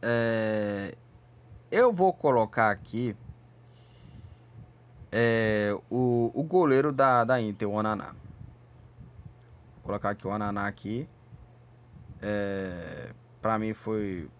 [0.00, 0.94] É,
[1.70, 3.16] eu vou colocar aqui
[5.10, 8.14] é, o, o goleiro da, da Inter, o Onaná.
[9.74, 11.08] Vou colocar aqui o Onaná aqui.
[12.22, 13.10] É,
[13.42, 14.30] para mim foi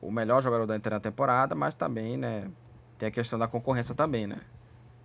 [0.00, 2.50] o melhor jogador da Inter na temporada, mas também, né,
[2.98, 4.40] tem a questão da concorrência também, né?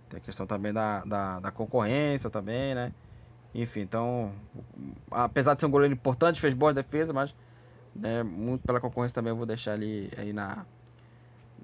[0.08, 2.92] Tem a questão também da, da, da concorrência também, né?
[3.54, 4.32] Enfim, então,
[5.10, 7.34] apesar de ser um goleiro importante, fez boa defesa, mas
[7.94, 10.64] né, muito pela concorrência também eu vou deixar ele aí na,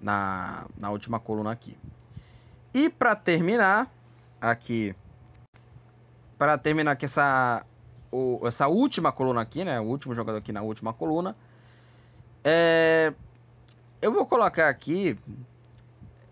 [0.01, 1.77] na, na última coluna aqui.
[2.75, 3.91] E para terminar,
[4.41, 4.95] aqui,
[6.37, 7.65] para terminar aqui essa,
[8.13, 9.81] o, essa última coluna aqui, né?
[9.81, 11.35] O último jogador aqui na última coluna,
[12.45, 13.15] é,
[14.03, 15.17] eu vou colocar aqui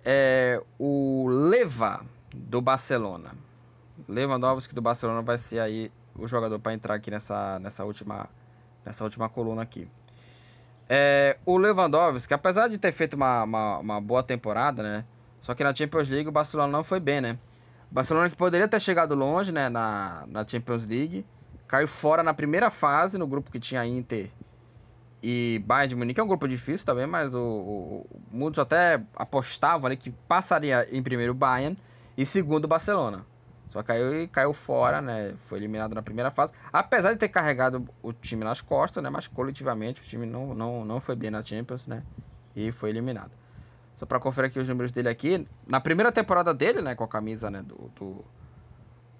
[0.04, 3.45] é, o Leva do Barcelona.
[4.08, 8.28] Lewandowski do Barcelona vai ser aí o jogador para entrar aqui nessa, nessa, última,
[8.84, 9.88] nessa última coluna aqui.
[10.88, 15.04] É, o Lewandowski, apesar de ter feito uma, uma, uma, boa temporada, né?
[15.40, 17.38] Só que na Champions League o Barcelona não foi bem, né?
[17.90, 19.68] O Barcelona que poderia ter chegado longe, né?
[19.68, 21.26] Na, na Champions League,
[21.66, 24.30] caiu fora na primeira fase, no grupo que tinha Inter
[25.28, 29.86] e Bayern de Munique é um grupo difícil também, mas o, o, muitos até apostavam
[29.86, 31.76] ali que passaria em primeiro Bayern
[32.16, 33.24] e segundo Barcelona.
[33.68, 35.34] Só caiu e caiu fora, né?
[35.36, 36.52] Foi eliminado na primeira fase.
[36.72, 39.10] Apesar de ter carregado o time nas costas, né?
[39.10, 42.02] Mas coletivamente o time não, não, não foi bem na Champions, né?
[42.54, 43.32] E foi eliminado.
[43.96, 45.46] Só para conferir aqui os números dele aqui.
[45.66, 46.94] Na primeira temporada dele, né?
[46.94, 48.24] Com a camisa né, do, do,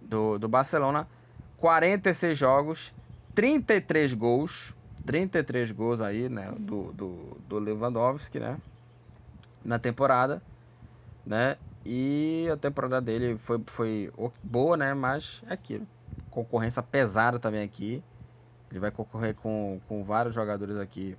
[0.01, 1.09] do, do Barcelona.
[1.57, 2.95] 46 jogos,
[3.35, 8.59] 33 gols, 33 gols aí, né, do, do, do Lewandowski, né,
[9.65, 10.43] na temporada,
[11.25, 11.57] né,
[11.87, 15.87] e a temporada dele foi, foi boa, né, mas é aquilo,
[16.31, 18.03] concorrência pesada também aqui,
[18.71, 21.17] ele vai concorrer com, com vários jogadores aqui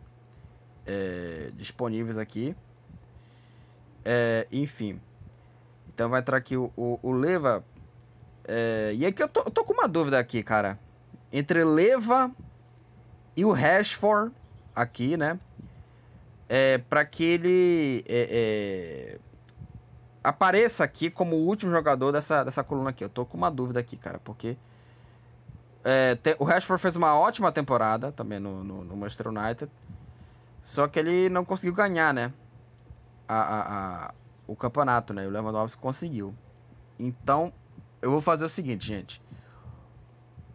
[0.85, 2.55] é, disponíveis aqui,
[4.03, 4.99] é, enfim,
[5.93, 7.63] então vai entrar aqui o, o, o Leva,
[8.45, 10.77] é, e aqui eu tô, eu tô com uma dúvida aqui, cara,
[11.31, 12.31] entre Leva
[13.35, 14.33] e o Rashford
[14.75, 15.39] aqui, né?
[16.49, 19.19] É, para que ele é, é,
[20.27, 23.03] apareça aqui como o último jogador dessa, dessa coluna aqui.
[23.03, 24.57] Eu tô com uma dúvida aqui, cara, porque
[25.83, 29.71] é, te, o Rashford fez uma ótima temporada também no, no, no, Manchester United,
[30.61, 32.33] só que ele não conseguiu ganhar, né?
[33.27, 34.13] A, a, a,
[34.45, 35.25] o campeonato, né?
[35.25, 36.35] O Lewandowski conseguiu.
[36.99, 37.53] Então,
[38.01, 39.21] eu vou fazer o seguinte, gente.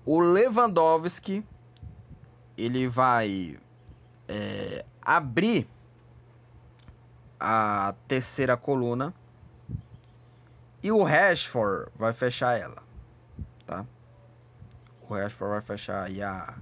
[0.05, 1.47] O Lewandowski
[2.59, 3.59] ele vai
[4.29, 5.67] é, abrir
[7.41, 9.15] a terceira coluna
[10.83, 12.83] e o Rashford vai fechar ela,
[13.67, 13.87] tá?
[15.03, 16.57] O Rashford vai fechar aí a,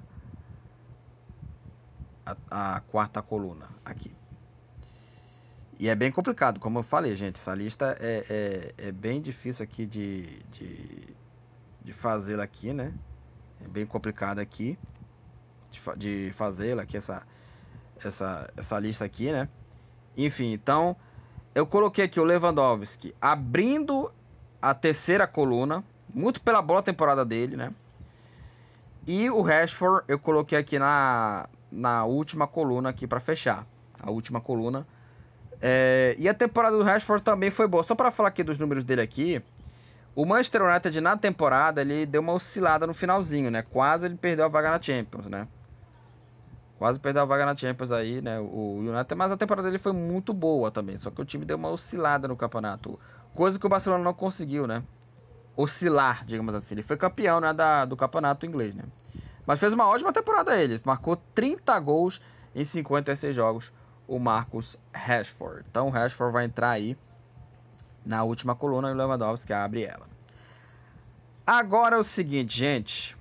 [2.27, 4.15] a, a quarta coluna aqui.
[5.79, 7.37] E é bem complicado, como eu falei, gente.
[7.37, 11.17] Essa lista é, é, é bem difícil aqui de, de,
[11.83, 12.93] de fazê-la aqui, né?
[13.65, 14.79] É bem complicado aqui
[15.71, 17.23] de, de fazê-la aqui, essa,
[18.05, 19.49] essa, essa lista aqui, né?
[20.17, 20.97] Enfim, então
[21.55, 24.13] eu coloquei aqui o Lewandowski abrindo
[24.61, 25.83] a terceira coluna,
[26.13, 27.73] muito pela boa temporada dele, né?
[29.07, 33.67] E o Rashford eu coloquei aqui na, na última coluna aqui para fechar.
[33.99, 34.87] A última coluna.
[35.61, 37.83] É, e a temporada do Rashford também foi boa.
[37.83, 39.43] Só para falar aqui dos números dele aqui.
[40.15, 43.63] O Manchester United na temporada ele deu uma oscilada no finalzinho, né?
[43.63, 45.47] Quase ele perdeu a vaga na Champions, né?
[46.81, 48.41] Quase perdeu a vaga na Champions aí, né?
[48.41, 50.97] O United, mas a temporada dele foi muito boa também.
[50.97, 52.99] Só que o time deu uma oscilada no campeonato.
[53.35, 54.83] Coisa que o Barcelona não conseguiu, né?
[55.55, 56.77] Oscilar, digamos assim.
[56.77, 58.85] Ele foi campeão né, da, do campeonato inglês, né?
[59.45, 60.81] Mas fez uma ótima temporada ele.
[60.83, 62.19] Marcou 30 gols
[62.55, 63.71] em 56 jogos
[64.09, 65.67] o Marcus Rashford.
[65.71, 66.97] Então o Rashford vai entrar aí
[68.07, 70.09] na última coluna e o Lewandowski abre ela.
[71.47, 73.15] Agora é o seguinte, gente.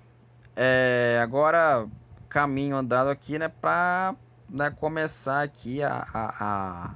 [0.56, 1.86] É, agora
[2.30, 4.16] caminho andado aqui, né, para
[4.48, 6.96] né, começar aqui a, a, a,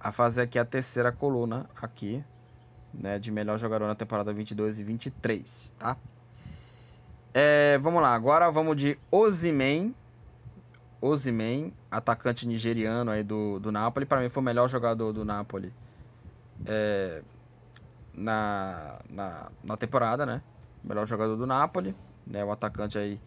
[0.00, 2.24] a, fazer aqui a terceira coluna aqui,
[2.94, 5.96] né, de melhor jogador na temporada 22 e 23, tá?
[7.34, 9.94] É, vamos lá, agora vamos de Ozimen.
[11.00, 14.06] Ozimen, atacante nigeriano aí do, do Napoli.
[14.06, 15.72] Para mim foi o melhor jogador do Napoli
[16.66, 17.22] é,
[18.12, 20.42] na, na, na temporada, né?
[20.82, 21.94] Melhor jogador do Napoli,
[22.26, 22.44] né?
[22.44, 23.20] O atacante aí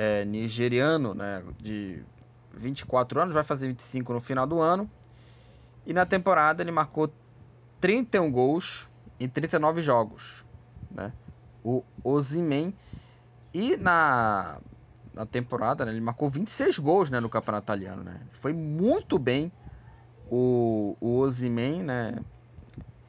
[0.00, 1.42] é, nigeriano, né?
[1.58, 2.02] De
[2.54, 4.90] 24 anos, vai fazer 25 no final do ano.
[5.84, 7.12] E na temporada ele marcou
[7.82, 10.46] 31 gols em 39 jogos,
[10.90, 11.12] né?
[11.62, 12.74] O Ozimen
[13.52, 14.56] e na,
[15.12, 18.02] na temporada, né, ele marcou 26 gols né, no campeonato italiano.
[18.02, 18.18] Né?
[18.32, 19.52] Foi muito bem
[20.30, 21.26] o, o
[21.84, 22.14] né,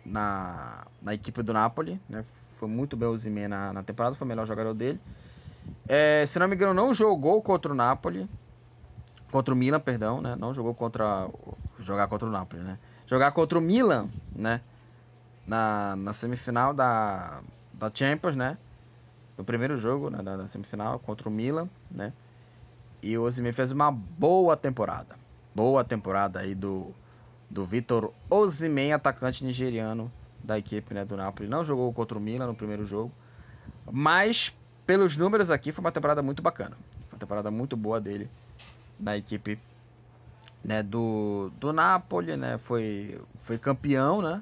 [0.05, 2.01] na, na equipe do Napoli.
[2.09, 2.25] Né?
[2.57, 4.99] Foi muito bem o Ozyman na, na temporada, foi o melhor jogador dele.
[5.87, 8.29] É, se não me engano, não jogou contra o Napoli.
[9.31, 10.35] Contra o Milan, perdão, né?
[10.35, 11.29] Não jogou contra.
[11.79, 12.77] Jogar contra o Napoli, né?
[13.05, 14.61] Jogar contra o Milan, né?
[15.47, 17.41] Na, na semifinal da,
[17.73, 18.57] da Champions, né?
[19.41, 22.13] no primeiro jogo né, da, semifinal contra o Milan, né?
[23.01, 25.15] E o Osimhen fez uma boa temporada.
[25.55, 26.93] Boa temporada aí do,
[27.49, 30.11] do Vitor Osimhen, atacante nigeriano
[30.43, 31.49] da equipe né, do Napoli.
[31.49, 33.11] Não jogou contra o Milan no primeiro jogo,
[33.91, 34.55] mas
[34.85, 36.77] pelos números aqui foi uma temporada muito bacana.
[37.09, 38.29] Foi uma temporada muito boa dele
[38.99, 39.59] na equipe
[40.63, 42.57] né, do, do Napoli, né?
[42.57, 44.41] Foi, foi campeão, né?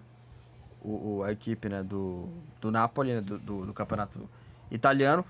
[0.81, 2.29] O, o a equipe né, do,
[2.61, 4.29] do Napoli, né, do, do, do campeonato
[4.71, 5.25] italiano.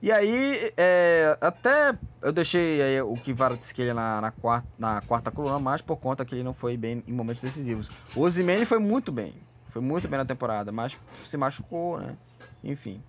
[0.00, 5.58] E aí, é, até eu deixei aí o Kvaratskhelia na, na, quarta, na quarta coluna,
[5.58, 7.90] mas por conta que ele não foi bem em momentos decisivos.
[8.14, 9.34] O Osimene foi muito bem,
[9.70, 12.16] foi muito bem na temporada, mas se machucou, né?
[12.62, 13.02] Enfim.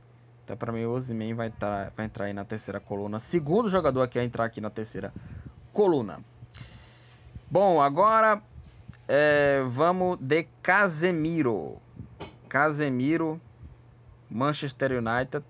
[0.49, 3.19] Então, para mim, o Osimene vai, tá, vai entrar aí na terceira coluna.
[3.19, 5.13] Segundo jogador aqui a entrar aqui na terceira
[5.71, 6.21] coluna.
[7.51, 8.41] Bom, agora
[9.07, 11.77] é, vamos de Casemiro.
[12.47, 13.39] Casemiro,
[14.27, 15.43] Manchester United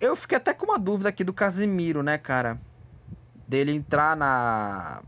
[0.00, 2.56] eu fiquei até com uma dúvida aqui do Casimiro, né, cara?
[3.48, 5.02] Dele entrar na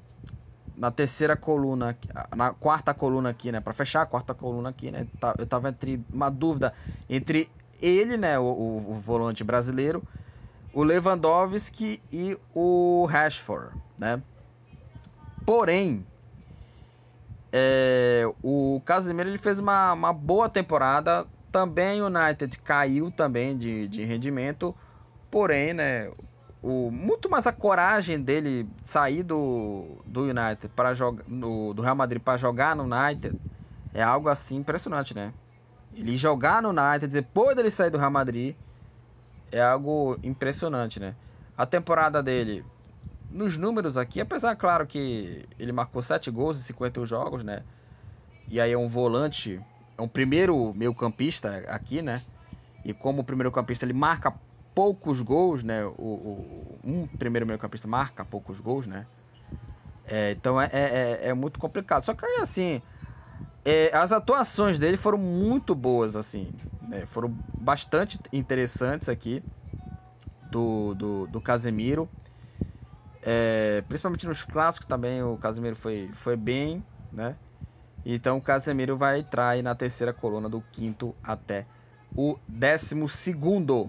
[0.76, 1.96] na terceira coluna,
[2.34, 3.60] na quarta coluna aqui, né?
[3.60, 5.06] Para fechar a quarta coluna aqui, né?
[5.20, 6.72] Tá, eu tava entre uma dúvida
[7.08, 7.48] entre
[7.82, 10.02] ele, né, o, o, o volante brasileiro,
[10.72, 14.22] o Lewandowski e o Rashford, né?
[15.44, 16.06] Porém,
[17.52, 23.86] é, o Casemiro ele fez uma, uma boa temporada também o United caiu também de,
[23.86, 24.74] de rendimento,
[25.30, 26.10] porém, né,
[26.62, 31.94] o, muito mais a coragem dele sair do, do United para jogar do, do Real
[31.94, 33.38] Madrid para jogar no United
[33.92, 35.34] é algo assim impressionante, né?
[35.94, 38.56] Ele jogar no United depois dele sair do Real Madrid
[39.50, 41.14] é algo impressionante, né?
[41.56, 42.64] A temporada dele
[43.30, 47.64] nos números aqui, apesar claro que ele marcou 7 gols em 51 jogos, né?
[48.48, 49.60] E aí é um volante
[49.96, 52.22] é um primeiro meio campista aqui, né?
[52.84, 54.34] E como o primeiro campista ele marca
[54.74, 55.84] poucos gols, né?
[55.84, 59.06] O, o um primeiro meio campista marca poucos gols, né?
[60.04, 62.02] É, então é, é, é, muito complicado.
[62.02, 62.82] Só que aí, assim,
[63.64, 66.52] é, as atuações dele foram muito boas, assim.
[66.82, 67.06] Né?
[67.06, 69.42] Foram bastante interessantes aqui
[70.50, 72.08] do, do, do Casemiro.
[73.22, 77.36] É, principalmente nos clássicos também o Casemiro foi, foi bem, né?
[78.04, 81.66] Então o Casemiro vai entrar aí na terceira coluna do quinto até
[82.16, 83.88] o décimo segundo.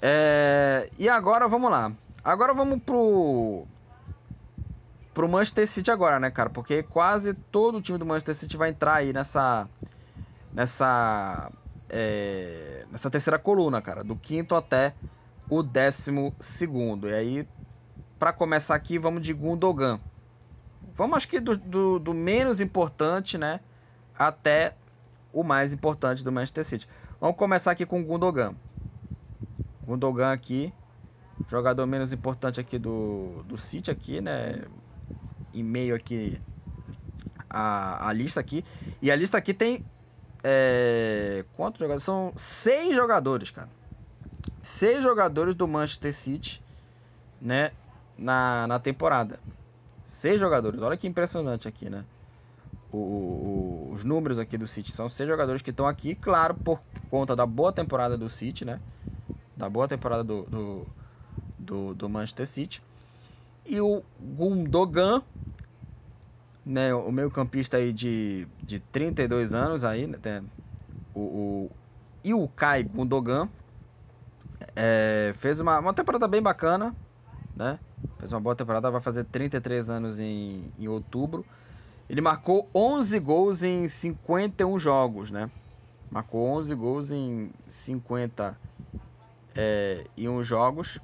[0.00, 1.92] É, e agora vamos lá.
[2.24, 3.64] Agora vamos pro
[5.14, 6.50] pro Manchester City agora, né, cara?
[6.50, 9.68] Porque quase todo o time do Manchester City vai entrar aí nessa
[10.52, 11.50] nessa
[11.88, 14.94] é, nessa terceira coluna, cara, do quinto até
[15.48, 17.08] o décimo segundo.
[17.08, 17.48] E aí,
[18.18, 20.00] para começar aqui, vamos de Gundogan.
[20.94, 23.60] Vamos acho que do, do, do, menos importante, né?
[24.18, 24.74] Até
[25.32, 26.88] o mais importante do Manchester City.
[27.20, 28.54] Vamos começar aqui com o Gundogan.
[29.86, 30.72] Gundogan aqui,
[31.48, 34.62] jogador menos importante aqui do, do City aqui, né?
[35.54, 36.40] Em meio aqui
[37.48, 38.64] a, a lista aqui.
[39.00, 39.84] E a lista aqui tem
[40.42, 42.02] é, quantos jogadores?
[42.02, 43.68] São seis jogadores, cara.
[44.60, 46.62] Seis jogadores do Manchester City,
[47.40, 47.72] né?
[48.16, 49.38] Na, na temporada.
[50.04, 50.80] Seis jogadores.
[50.80, 52.04] Olha que impressionante aqui, né?
[52.90, 56.80] O, o, os números aqui do City são seis jogadores que estão aqui, claro, por
[57.10, 58.80] conta da boa temporada do City, né?
[59.56, 60.86] Da boa temporada do, do,
[61.58, 62.82] do, do Manchester City.
[63.64, 65.22] E o Gundogan,
[66.64, 70.18] né, o meio campista aí de, de 32 anos aí, né,
[71.14, 71.70] o, o
[72.24, 73.48] Ilkay Gundogan,
[74.76, 76.94] é, fez uma, uma temporada bem bacana,
[77.56, 77.78] né?
[78.18, 81.44] Fez uma boa temporada, vai fazer 33 anos em, em outubro.
[82.08, 85.50] Ele marcou 11 gols em 51 jogos, né?
[86.10, 88.56] Marcou 11 gols em 50
[89.56, 90.04] é,
[90.42, 91.00] jogos.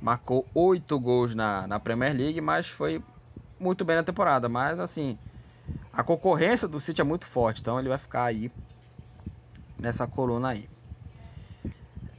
[0.00, 3.02] Marcou 8 gols na, na Premier League, mas foi
[3.58, 4.48] muito bem na temporada.
[4.48, 5.18] Mas assim,
[5.92, 8.50] a concorrência do City é muito forte, então ele vai ficar aí
[9.78, 10.68] nessa coluna aí.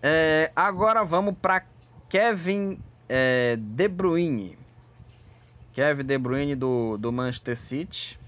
[0.02, 1.63] É, agora vamos para
[2.10, 4.58] Kevin é, De Bruyne.
[5.73, 8.19] Kevin De Bruyne do, do Manchester City.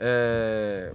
[0.00, 0.92] É,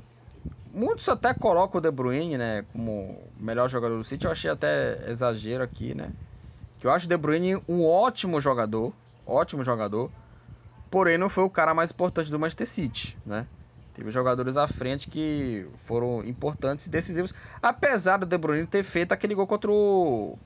[0.73, 4.25] muitos até colocam o De Bruyne, né, como melhor jogador do City.
[4.25, 6.13] Eu achei até exagero aqui, né?
[6.79, 8.93] Que eu acho o De Bruyne um ótimo jogador,
[9.25, 10.11] ótimo jogador.
[10.89, 13.47] Porém, não foi o cara mais importante do Manchester City, né?
[13.93, 19.11] Teve jogadores à frente que foram importantes e decisivos, apesar do De Bruyne ter feito
[19.11, 20.37] aquele gol contra o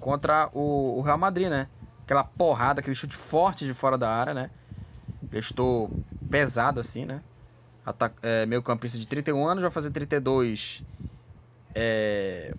[0.00, 1.68] contra o, o Real Madrid, né?
[2.04, 4.50] Aquela porrada, aquele chute forte de fora da área, né?
[5.30, 5.90] Ele estou
[6.30, 7.22] pesado assim, né?
[7.84, 10.84] Atac é, meio campista de 31 anos, vai fazer 32
[11.78, 12.54] é...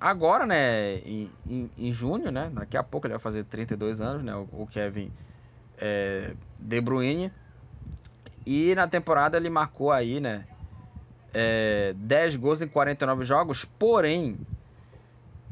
[0.00, 0.98] agora, né?
[0.98, 2.50] Em, em, em, junho, né?
[2.52, 4.34] Daqui a pouco ele vai fazer 32 anos, né?
[4.34, 5.10] O, o Kevin
[5.78, 7.32] é, De Bruyne.
[8.46, 10.44] E na temporada ele marcou aí, né?
[11.34, 14.38] É, 10 gols em 49 jogos, porém,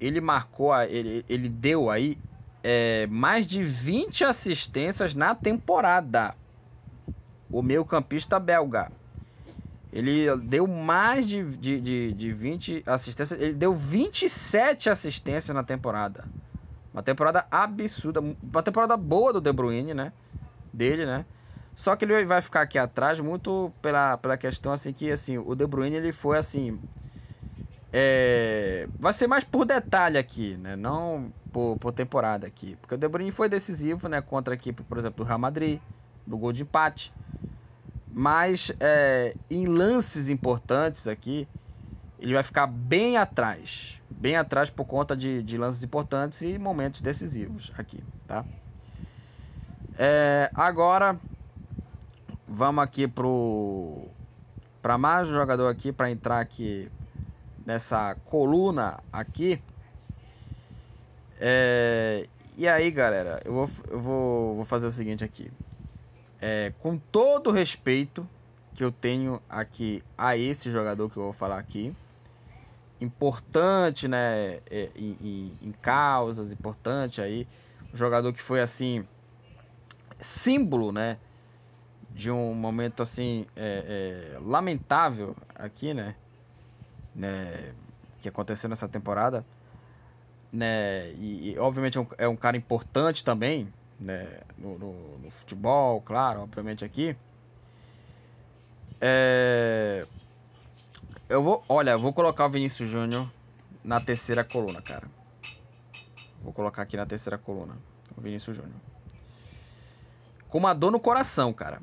[0.00, 2.18] ele marcou, ele, ele deu aí
[2.64, 6.34] é, mais de 20 assistências na temporada.
[7.50, 8.90] O meio campista belga.
[9.92, 13.40] Ele deu mais de, de, de, de 20 assistências.
[13.40, 16.28] Ele deu 27 assistências na temporada.
[16.92, 18.20] Uma temporada absurda.
[18.20, 20.12] Uma temporada boa do De Bruyne, né?
[20.72, 21.24] Dele, né?
[21.74, 25.54] Só que ele vai ficar aqui atrás muito pela, pela questão assim que assim, o
[25.54, 26.80] De Bruyne ele foi assim
[27.92, 30.76] é, vai ser mais por detalhe aqui, né?
[30.76, 34.82] Não por, por temporada aqui, porque o De Bruyne foi decisivo, né, contra a equipe,
[34.82, 35.80] por exemplo, do Real Madrid,
[36.26, 37.14] no gol de empate.
[38.18, 41.46] Mas é, em lances importantes aqui,
[42.18, 47.02] ele vai ficar bem atrás, bem atrás por conta de, de lances importantes e momentos
[47.02, 48.42] decisivos aqui, tá?
[49.98, 51.20] É, agora
[52.48, 54.06] Vamos aqui pro
[54.80, 56.88] para mais um jogador aqui para entrar aqui
[57.66, 59.60] nessa coluna aqui.
[61.40, 65.50] É, e aí, galera, eu vou, eu vou, vou fazer o seguinte aqui.
[66.48, 68.28] É, com todo o respeito
[68.72, 71.92] que eu tenho aqui a esse jogador que eu vou falar aqui,
[73.00, 77.48] importante, né, é, em, em, em causas, importante aí,
[77.92, 79.04] um jogador que foi assim
[80.20, 81.18] símbolo, né,
[82.10, 86.14] de um momento assim é, é, lamentável aqui, né?
[87.12, 87.74] né?
[88.20, 89.44] Que aconteceu nessa temporada,
[90.52, 91.10] né?
[91.14, 94.40] E, e obviamente é um, é um, cara importante também, né?
[94.58, 97.16] No, no, no, futebol, claro, obviamente aqui.
[99.00, 100.06] É...
[101.28, 103.30] Eu vou, olha, eu vou colocar o Vinícius Júnior
[103.82, 105.08] na terceira coluna, cara.
[106.40, 107.76] Vou colocar aqui na terceira coluna,
[108.16, 108.76] o Vinícius Júnior.
[110.48, 111.80] Com uma dor no coração, cara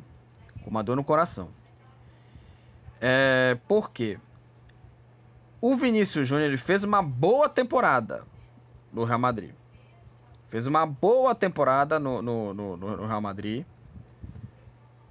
[0.63, 1.49] com uma dor no coração.
[2.99, 4.17] É, por quê?
[5.59, 8.23] O Vinícius Júnior ele fez uma boa temporada
[8.91, 9.51] no Real Madrid.
[10.53, 13.65] Fez uma boa temporada no, no, no, no Real Madrid.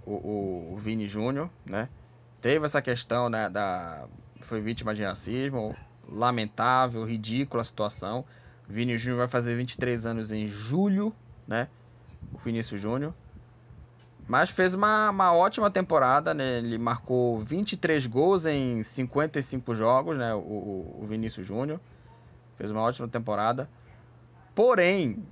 [0.07, 1.89] O, o, o Vini Júnior, né?
[2.41, 3.51] Teve essa questão, né?
[3.51, 4.05] Da,
[4.41, 5.75] foi vítima de racismo.
[6.09, 8.25] Lamentável, ridícula a situação.
[8.69, 11.13] O Vini Júnior vai fazer 23 anos em julho,
[11.45, 11.67] né?
[12.33, 13.13] O Vinícius Júnior.
[14.29, 16.59] Mas fez uma, uma ótima temporada, né?
[16.59, 20.33] Ele marcou 23 gols em 55 jogos, né?
[20.35, 21.81] O, o Vinícius Júnior.
[22.57, 23.69] Fez uma ótima temporada.
[24.55, 25.25] Porém,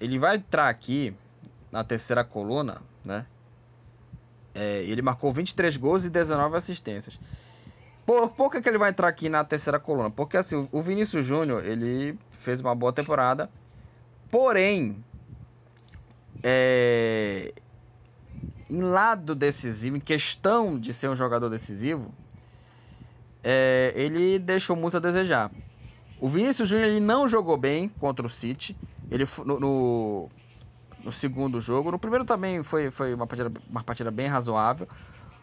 [0.00, 1.14] ele vai entrar aqui
[1.70, 3.26] na terceira coluna, né?
[4.54, 7.18] É, ele marcou 23 gols e 19 assistências.
[8.04, 10.10] Por, por que, que ele vai entrar aqui na terceira coluna?
[10.10, 13.48] Porque assim, o Vinícius Júnior, ele fez uma boa temporada.
[14.28, 15.04] Porém,
[16.42, 17.52] é,
[18.68, 22.12] em lado decisivo, em questão de ser um jogador decisivo,
[23.42, 25.50] é, ele deixou muito a desejar.
[26.20, 28.76] O Vinícius Júnior ele não jogou bem contra o City.
[29.10, 30.28] Ele no, no,
[31.04, 34.86] no, segundo jogo, no primeiro também foi, foi uma, partida, uma partida bem razoável.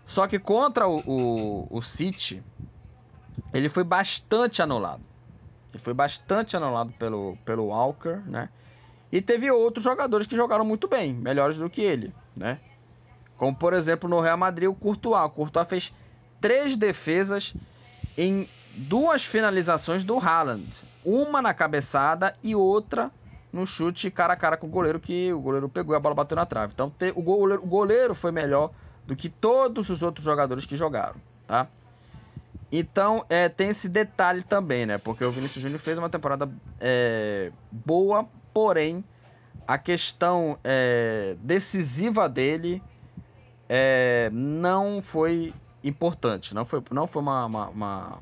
[0.05, 2.41] Só que contra o, o, o City,
[3.53, 5.01] ele foi bastante anulado.
[5.73, 8.49] Ele foi bastante anulado pelo, pelo Walker, né?
[9.11, 12.59] E teve outros jogadores que jogaram muito bem, melhores do que ele, né?
[13.37, 15.25] Como, por exemplo, no Real Madrid, o Courtois.
[15.25, 15.93] O Courtois fez
[16.41, 17.53] três defesas
[18.17, 20.65] em duas finalizações do Haaland.
[21.05, 23.11] Uma na cabeçada e outra
[23.51, 26.15] no chute cara a cara com o goleiro, que o goleiro pegou e a bola
[26.15, 26.73] bateu na trave.
[26.73, 28.71] Então o, goleiro, o goleiro foi melhor
[29.05, 31.67] do que todos os outros jogadores que jogaram, tá?
[32.71, 34.97] Então, é, tem esse detalhe também, né?
[34.97, 39.03] Porque o Vinícius Júnior fez uma temporada é, boa, porém,
[39.65, 42.83] a questão é, decisiva dele
[43.69, 46.53] é, não foi importante.
[46.53, 47.45] Não foi, não foi uma.
[47.45, 48.19] uma, uma...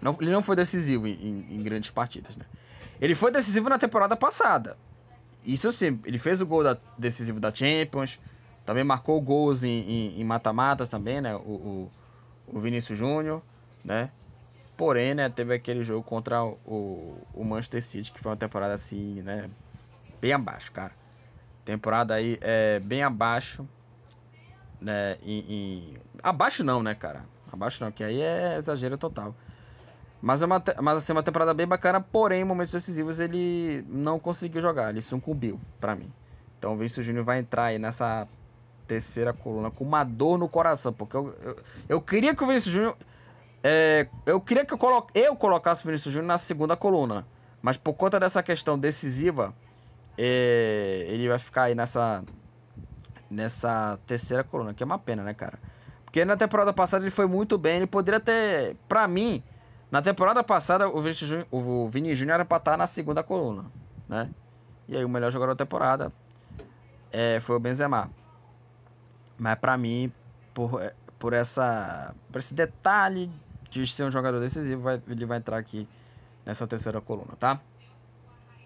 [0.00, 2.44] Não, ele não foi decisivo em, em, em, grandes partidas, né?
[3.00, 4.76] Ele foi decisivo na temporada passada.
[5.44, 8.20] Isso sim, ele fez o gol da, decisivo da Champions,
[8.66, 11.34] também marcou gols em mata-matas também, né?
[11.34, 11.90] O, o,
[12.46, 13.42] o Vinícius Júnior,
[13.84, 14.10] né?
[14.76, 19.20] Porém, né, teve aquele jogo contra o, o Manchester City, que foi uma temporada assim,
[19.22, 19.50] né?
[20.20, 20.92] Bem abaixo, cara.
[21.64, 23.68] Temporada aí é bem abaixo.
[24.80, 25.94] Né, em, em...
[26.22, 27.24] Abaixo não, né, cara?
[27.52, 29.34] Abaixo não, que aí é exagero total.
[30.20, 34.18] Mas, é uma, mas assim, uma temporada bem bacana, porém, em momentos decisivos ele não
[34.18, 36.12] conseguiu jogar, ele sucumbiu para mim.
[36.58, 38.28] Então o Vinícius Júnior vai entrar aí nessa
[38.86, 41.56] terceira coluna com uma dor no coração, porque eu, eu,
[41.88, 42.96] eu queria que o Vinícius Júnior.
[43.62, 47.26] É, eu queria que eu, colo, eu colocasse o Vinícius Júnior na segunda coluna,
[47.62, 49.54] mas por conta dessa questão decisiva,
[50.18, 52.24] é, ele vai ficar aí nessa,
[53.30, 55.58] nessa terceira coluna, que é uma pena, né, cara?
[56.04, 58.76] Porque na temporada passada ele foi muito bem, ele poderia ter.
[58.88, 59.44] Pra mim,
[59.90, 63.64] na temporada passada o Vini Júnior, o Vini Júnior era pra estar na segunda coluna,
[64.08, 64.30] né?
[64.88, 66.12] E aí o melhor jogador da temporada
[67.12, 68.10] é, foi o Benzema.
[69.38, 70.12] Mas para mim,
[70.52, 73.30] por, é, por, essa, por esse detalhe
[73.70, 75.88] de ser um jogador decisivo, vai, ele vai entrar aqui
[76.44, 77.60] nessa terceira coluna, tá?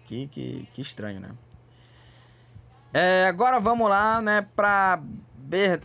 [0.05, 1.31] Que, que, que estranho, né?
[2.93, 5.01] É, agora vamos lá, né, pra...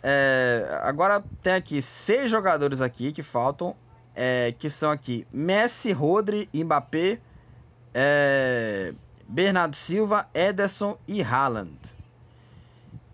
[0.03, 3.77] É, agora tem aqui seis jogadores aqui que faltam,
[4.23, 7.19] é, que são aqui Messi, Rodri, Mbappé,
[7.95, 8.93] é,
[9.27, 11.97] Bernardo Silva, Ederson e Haaland.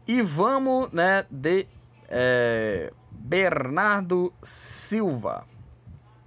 [0.05, 1.69] E vamos, né, de
[2.09, 5.47] é, Bernardo Silva.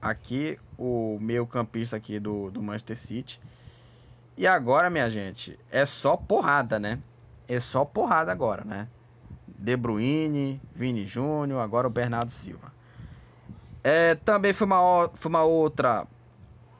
[0.02, 3.42] Aqui, o meio campista aqui do, do Manchester City.
[4.38, 7.00] E agora, minha gente, é só porrada, né?
[7.50, 8.88] É só porrada agora, né?
[9.46, 12.79] De Bruyne, Vini Júnior, agora o Bernardo Silva.
[13.90, 16.06] É, também foi uma, foi uma outra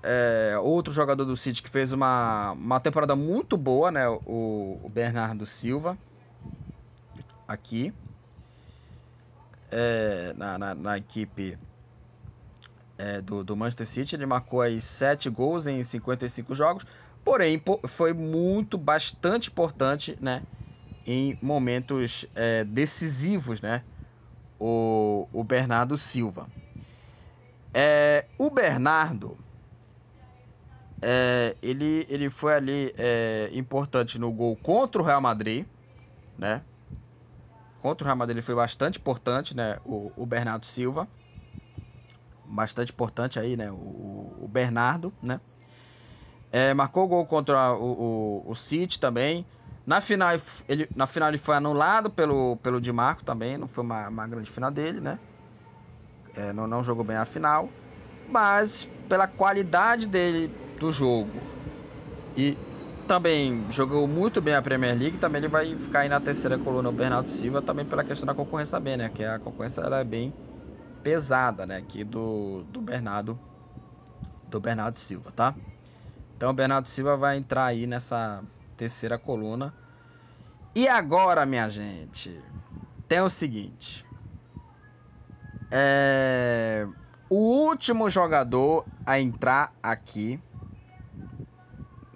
[0.04, 4.08] é, outro jogador do City que fez uma, uma temporada muito boa, né?
[4.08, 5.98] O, o Bernardo Silva
[7.48, 7.92] aqui
[9.72, 11.58] é, na, na, na, equipe
[12.96, 14.16] é, do, do Manchester City.
[14.16, 16.86] Ele marcou aí 7 gols em 55 jogos,
[17.26, 20.44] porém foi muito, bastante importante, né?
[21.08, 23.84] Em momentos é, decisivos, né?
[24.60, 26.48] O, o Bernardo Silva.
[27.74, 29.38] É, o Bernardo,
[31.02, 35.66] é, ele, ele foi ali é, importante no gol contra o Real Madrid,
[36.38, 36.62] né?
[37.82, 39.78] Contra o Real Madrid ele foi bastante importante, né?
[39.86, 41.08] O, o Bernardo Silva.
[42.46, 43.72] Bastante importante aí, né?
[43.72, 43.76] O,
[44.42, 45.40] o Bernardo, né?
[46.52, 49.46] É, marcou gol contra o, o, o City também.
[49.86, 50.30] Na final,
[50.68, 53.58] ele, na final ele foi anulado pelo, pelo Di Marco também.
[53.58, 55.18] Não foi uma, uma grande final dele, né?
[56.34, 57.76] É, não, não jogou bem a final.
[58.26, 61.50] Mas pela qualidade dele do jogo
[62.36, 62.62] e
[63.08, 66.90] também jogou muito bem a Premier League, também ele vai ficar aí na terceira coluna
[66.90, 69.10] o Bernardo Silva, também pela questão da concorrência também, né?
[69.10, 70.36] Que a concorrência ela é bem
[71.04, 71.78] pesada, né?
[71.78, 73.42] Aqui do, do Bernardo
[74.48, 75.60] do Bernardo Silva, tá?
[76.38, 78.44] Então o Bernardo Silva vai entrar aí nessa
[78.78, 79.76] terceira coluna.
[80.76, 82.44] E agora, minha gente,
[83.08, 84.09] tem o seguinte.
[85.72, 86.88] É...
[87.30, 90.42] O último jogador a entrar aqui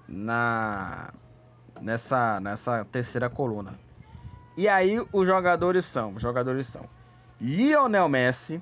[0.07, 1.13] na
[1.81, 3.79] nessa nessa terceira coluna.
[4.55, 6.83] E aí os jogadores são, os jogadores são
[7.39, 8.61] Lionel Messi,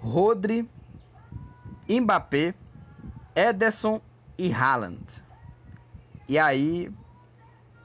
[0.00, 0.68] Rodri,
[1.88, 2.54] Mbappé,
[3.34, 4.00] Ederson
[4.38, 5.22] e Haaland.
[6.28, 6.90] E aí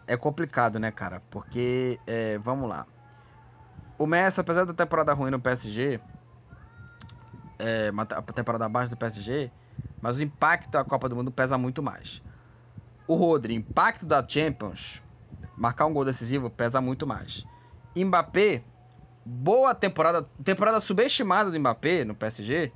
[0.08, 1.22] é complicado, né, cara?
[1.30, 2.86] Porque é, vamos lá.
[3.98, 6.00] O Messi, apesar da temporada ruim no PSG,
[7.60, 9.54] é, a temporada abaixo do PSG,
[10.02, 12.24] mas o impacto da Copa do Mundo pesa muito mais.
[13.08, 15.04] O Rodri, impacto da Champions,
[15.56, 17.48] marcar um gol decisivo pesa muito mais.
[17.96, 18.68] Mbappé,
[19.26, 22.76] boa temporada, temporada subestimada do Mbappé no PSG,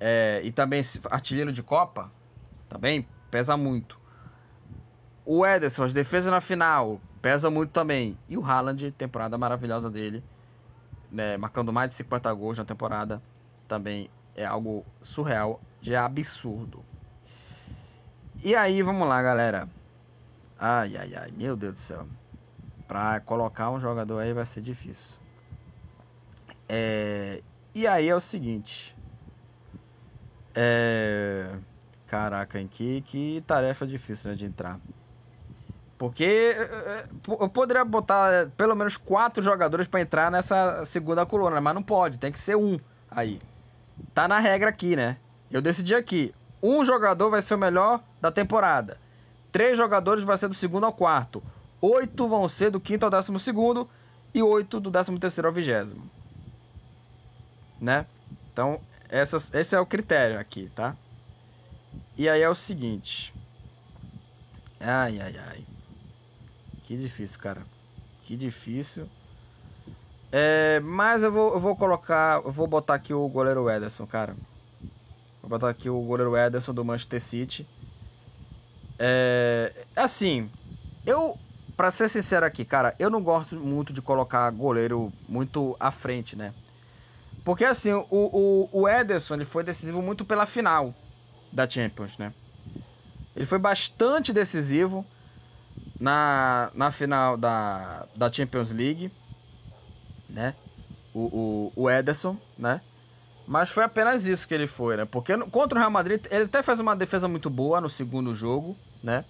[0.00, 2.14] é, e também artilheiro de Copa,
[2.68, 4.00] também pesa muito.
[5.24, 8.20] o Ederson, as defesas na final, pesa muito também.
[8.28, 10.24] E o Haaland, temporada maravilhosa dele,
[11.10, 13.22] né, marcando mais de 50 gols na temporada,
[13.70, 16.84] também é algo surreal, de absurdo.
[18.42, 19.68] E aí, vamos lá, galera.
[20.58, 22.06] Ai, ai, ai, meu Deus do céu.
[22.88, 25.20] Pra colocar um jogador aí vai ser difícil.
[26.68, 27.40] É...
[27.72, 28.96] E aí é o seguinte.
[30.52, 31.56] É...
[32.08, 34.80] Caraca, em que, que tarefa difícil né, de entrar.
[35.96, 41.60] Porque é, é, eu poderia botar pelo menos quatro jogadores para entrar nessa segunda coluna,
[41.60, 43.40] mas não pode, tem que ser um aí.
[44.14, 45.16] Tá na regra aqui, né?
[45.50, 46.34] Eu decidi aqui.
[46.62, 48.98] Um jogador vai ser o melhor da temporada.
[49.50, 51.42] Três jogadores vai ser do segundo ao quarto.
[51.80, 53.88] Oito vão ser do quinto ao décimo segundo.
[54.32, 56.08] E oito do décimo terceiro ao vigésimo.
[57.80, 58.06] Né?
[58.52, 60.96] Então, essas, esse é o critério aqui, tá?
[62.16, 63.34] E aí é o seguinte.
[64.78, 65.66] Ai, ai, ai.
[66.82, 67.62] Que difícil, cara.
[68.22, 69.08] Que difícil.
[70.32, 72.42] É, mas eu vou, eu vou colocar.
[72.44, 74.38] Eu vou botar aqui o goleiro Ederson, cara.
[75.42, 77.68] Vou botar aqui o goleiro Ederson do Manchester City.
[78.98, 80.50] É, assim,
[81.06, 81.38] eu,
[81.76, 86.36] pra ser sincero aqui, cara, eu não gosto muito de colocar goleiro muito à frente,
[86.36, 86.54] né?
[87.44, 90.94] Porque assim, o, o, o Ederson ele foi decisivo muito pela final
[91.52, 92.34] da Champions, né?
[93.34, 95.06] Ele foi bastante decisivo
[95.98, 99.12] na, na final da, da Champions League,
[100.30, 100.54] né?
[101.12, 102.80] O, o, o Ederson, né?
[103.46, 105.04] Mas foi apenas isso que ele foi, né?
[105.04, 108.76] Porque contra o Real Madrid, ele até fez uma defesa muito boa no segundo jogo,
[109.02, 109.24] né?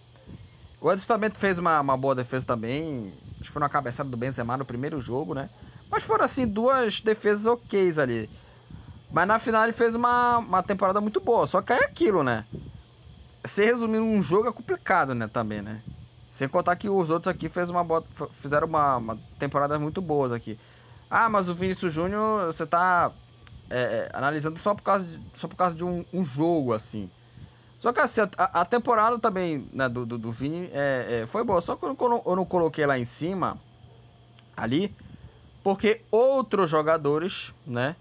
[0.81, 3.15] O Ederson também fez uma, uma boa defesa também.
[3.41, 5.49] Acho que foi uma cabeçada do Benzema no primeiro jogo, né?
[5.91, 8.31] Mas foram, assim, duas defesas ok ali.
[9.11, 11.47] Mas na final ele fez uma, uma temporada muito boa.
[11.47, 12.47] Só que é aquilo, né?
[13.45, 15.27] Se resumir um jogo é complicado, né?
[15.27, 15.83] Também, né?
[16.29, 20.33] Sem contar que os outros aqui fez uma boa, fizeram uma, uma temporada muito boas
[20.33, 20.59] aqui.
[21.11, 23.13] Ah, mas o Vinícius Júnior, você tá
[23.69, 27.11] é, é, analisando só por causa de, só por causa de um, um jogo, assim.
[27.79, 31.43] Só que assim, a, a temporada também né, do, do, do Vini é, é, foi
[31.43, 31.61] boa.
[31.61, 33.59] Só que eu não, eu não coloquei lá em cima,
[34.57, 34.95] ali,
[35.65, 37.97] porque outros jogadores, né,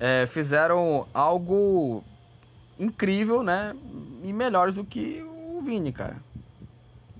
[0.00, 2.02] é, fizeram algo
[2.78, 3.76] incrível, né,
[4.24, 6.16] e melhores do que o Vini, cara.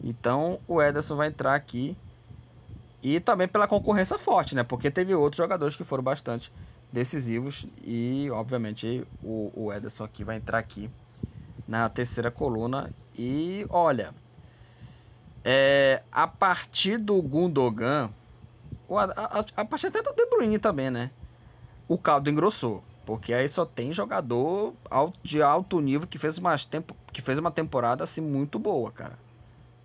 [0.02, 1.96] Então o Ederson vai entrar aqui
[3.02, 6.52] e também pela concorrência forte, né, porque teve outros jogadores que foram bastante
[6.92, 10.90] decisivos e, obviamente, o, o Ederson aqui vai entrar aqui
[11.66, 12.92] na terceira coluna.
[13.18, 14.14] E olha,
[15.44, 18.10] é, a partir do Gundogan,
[18.90, 19.04] a,
[19.40, 21.10] a, a partir até do De Bruyne também, né?
[21.88, 22.84] O caldo engrossou.
[23.04, 24.74] Porque aí só tem jogador
[25.24, 29.18] de alto nível que fez, uma tempo, que fez uma temporada assim muito boa, cara.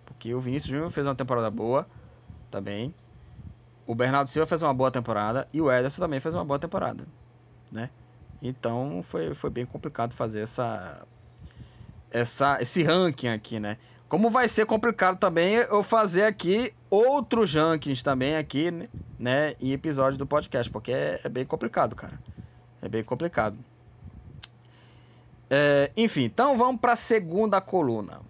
[0.06, 1.86] Porque o Vinícius Júnior fez uma temporada boa
[2.50, 2.94] também.
[3.88, 7.06] O Bernardo Silva fez uma boa temporada e o Ederson também fez uma boa temporada,
[7.72, 7.88] né?
[8.42, 11.06] Então foi, foi bem complicado fazer essa,
[12.10, 13.78] essa esse ranking aqui, né?
[14.06, 18.70] Como vai ser complicado também eu fazer aqui outros rankings também aqui,
[19.18, 22.20] né, em episódios do podcast, porque é, é bem complicado, cara.
[22.82, 23.56] É bem complicado.
[25.48, 28.20] É, enfim, então vamos para a segunda coluna.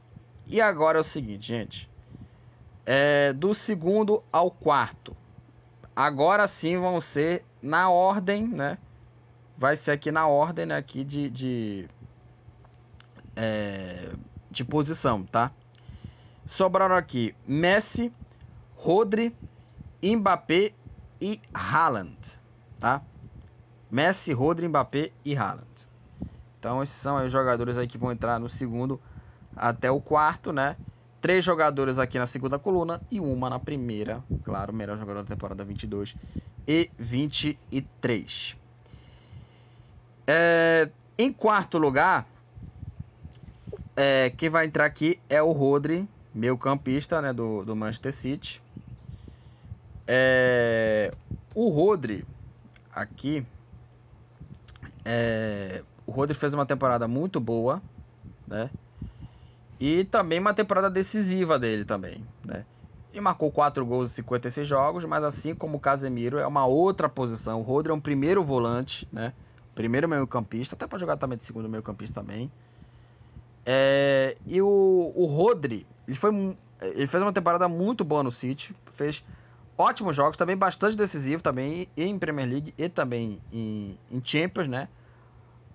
[0.46, 1.90] E agora é o seguinte, gente.
[2.86, 5.16] É, do segundo ao quarto
[5.98, 8.78] agora sim vão ser na ordem, né?
[9.56, 10.76] Vai ser aqui na ordem né?
[10.76, 11.88] aqui de, de,
[13.34, 14.08] é,
[14.48, 15.50] de posição, tá?
[16.46, 18.12] Sobraram aqui Messi,
[18.76, 19.36] Rodri,
[20.00, 20.72] Mbappé
[21.20, 22.16] e Haaland,
[22.78, 23.02] tá?
[23.90, 25.88] Messi, Rodri, Mbappé e Haaland.
[26.60, 29.00] Então esses são os jogadores aí que vão entrar no segundo
[29.56, 30.76] até o quarto, né?
[31.20, 34.22] Três jogadores aqui na segunda coluna e uma na primeira.
[34.44, 36.16] Claro, melhor jogador da temporada 22
[36.66, 38.56] e 23.
[40.26, 40.88] É,
[41.18, 42.28] em quarto lugar,
[43.96, 48.62] é, quem vai entrar aqui é o Rodri, meu campista né, do, do Manchester City.
[50.06, 51.12] É,
[51.54, 52.24] o Rodri,
[52.92, 53.44] aqui,
[55.04, 57.82] é, o Rodri fez uma temporada muito boa,
[58.46, 58.70] né?
[59.80, 62.64] E também uma temporada decisiva dele também, né?
[63.12, 67.08] E marcou 4 gols em 56 jogos, mas assim como o Casemiro é uma outra
[67.08, 67.60] posição.
[67.60, 69.32] O Rodri é um primeiro volante, né?
[69.74, 72.50] Primeiro meio campista, até pode jogar também de segundo meio campista também.
[73.64, 78.74] É, e o, o Rodri, ele, foi, ele fez uma temporada muito boa no City,
[78.92, 79.22] fez
[79.76, 84.88] ótimos jogos, também bastante decisivo também em Premier League e também em, em Champions, né?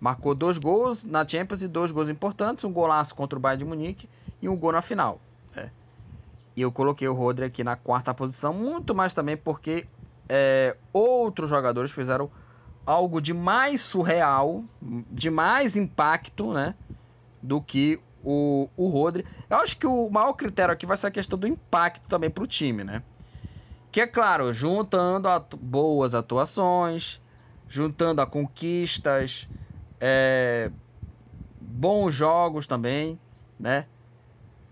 [0.03, 3.69] Marcou dois gols na Champions e dois gols importantes, um golaço contra o Bayern de
[3.69, 4.09] Munique
[4.41, 5.21] e um gol na final.
[5.55, 5.71] Né?
[6.57, 9.87] E eu coloquei o Rodri aqui na quarta posição, muito mais também porque
[10.27, 12.29] é, outros jogadores fizeram
[12.85, 16.75] algo de mais surreal, de mais impacto, né?
[17.41, 19.25] Do que o, o Rodri.
[19.49, 22.43] Eu acho que o maior critério aqui vai ser a questão do impacto também para
[22.43, 23.01] o time, né?
[23.89, 27.21] Que é claro, juntando atu boas atuações,
[27.69, 29.47] juntando a conquistas,
[30.05, 30.69] é,
[31.61, 33.17] bons jogos também,
[33.57, 33.87] né?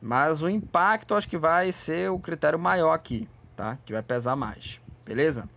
[0.01, 3.77] Mas o impacto acho que vai ser o critério maior aqui, tá?
[3.85, 5.47] Que vai pesar mais, beleza?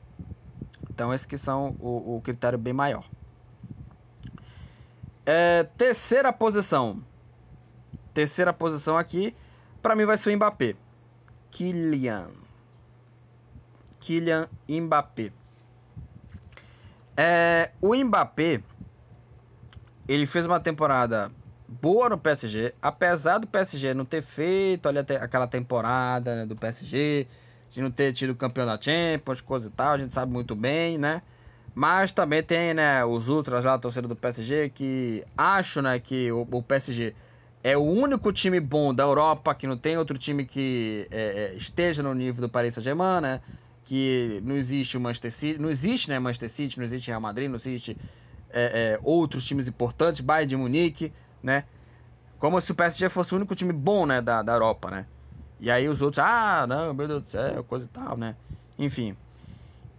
[0.93, 3.05] Então esses que são o, o critério bem maior.
[5.27, 7.03] É, terceira posição.
[8.13, 9.35] Terceira posição aqui,
[9.83, 10.77] para mim vai ser o Mbappé.
[11.51, 12.29] Kylian.
[13.99, 15.33] Kylian Mbappé.
[17.17, 18.63] É, o Mbappé,
[20.09, 21.31] ele fez uma temporada
[21.69, 27.27] boa no PSG, apesar do PSG não ter feito ali aquela temporada né, do PSG,
[27.71, 30.99] de não ter tido campeão da Champions, coisa e tal, a gente sabe muito bem,
[30.99, 31.23] né?
[31.75, 36.31] Mas também tem, né, os ultras lá, a torcida do PSG, que acho, né, que
[36.31, 37.15] o, o, PSG
[37.65, 41.57] é o único time bom da Europa, que não tem outro time que é, é,
[41.57, 43.41] esteja no nível do Paris Saint-Germain, né?
[43.85, 47.49] Que não existe o Manchester City, não existe, né, Manchester City, não existe Real Madrid,
[47.49, 47.97] não existe
[48.55, 51.65] é, é outros times importantes, Bayern de Munique, né?
[52.39, 55.07] Como se o PSG fosse o único time bom, né, da, da Europa, né?
[55.59, 58.37] E aí os outros, ah, não, meu Deus do céu, coisa e tal, né?
[58.79, 59.17] Enfim.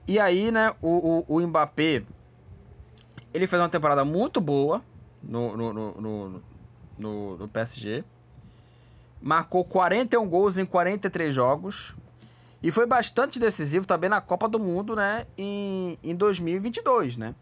[0.08, 2.04] E aí, né, o, o, o Mbappé,
[3.34, 4.82] ele fez uma temporada muito boa
[5.24, 6.42] no, no, no,
[7.00, 8.04] no, no, PSG.
[9.22, 11.96] Marcou 41 gols em 43 jogos.
[12.62, 15.26] E foi bastante decisivo também na Copa do Mundo, né?
[15.38, 17.36] Em, em 2022, né?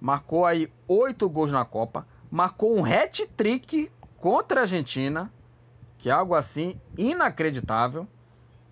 [0.00, 5.32] Marcou aí 8 gols na Copa marcou um hat-trick contra a Argentina,
[5.98, 8.06] que é algo assim inacreditável,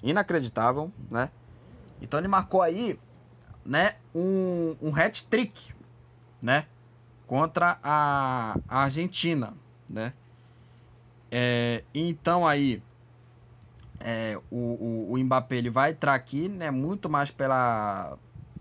[0.03, 1.31] inacreditável, né?
[2.01, 2.99] Então ele marcou aí,
[3.65, 5.73] né, um, um hat-trick,
[6.43, 6.67] né,
[7.27, 9.55] contra a, a Argentina,
[9.89, 10.13] né?
[11.31, 12.83] É, então aí
[13.99, 18.19] é, o, o, o Mbappé ele vai entrar aqui, né, muito mais pela,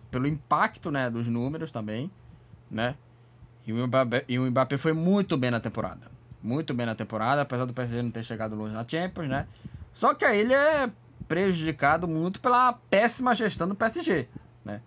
[0.10, 2.10] pelo impacto, né, dos números também,
[2.74, 2.96] né?
[3.66, 6.12] E o, Mbappé, e o Mbappé foi muito bem na temporada.
[6.42, 9.48] Muito bem na temporada, apesar do PSG não ter chegado longe na Champions, né?
[9.94, 10.90] Só que aí ele é
[11.28, 14.28] prejudicado muito pela péssima gestão do PSG,
[14.66, 14.82] né?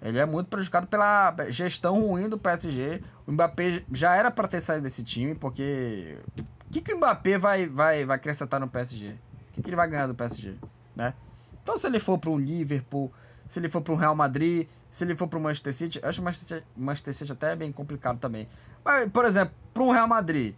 [0.00, 3.02] Ele é muito prejudicado pela gestão ruim do PSG.
[3.26, 6.16] O Mbappé já era para ter saído desse time, porque
[6.66, 9.10] o que, que o Mbappé vai, vai, vai acrescentar no PSG?
[9.10, 9.16] O
[9.52, 10.54] que, que ele vai ganhar do PSG,
[10.94, 11.12] né?
[11.62, 13.12] Então se ele for para um Liverpool,
[13.48, 16.08] se ele for para o Real Madrid, se ele for para o Manchester City, eu
[16.08, 18.46] acho o Manchester, Manchester City até bem complicado também.
[18.84, 20.54] Mas, por exemplo, para um Real Madrid,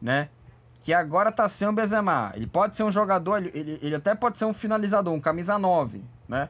[0.00, 0.28] né?
[0.80, 2.32] Que agora tá sem o Benzema.
[2.34, 5.58] Ele pode ser um jogador, ele, ele, ele até pode ser um finalizador, um camisa
[5.58, 6.48] 9, né?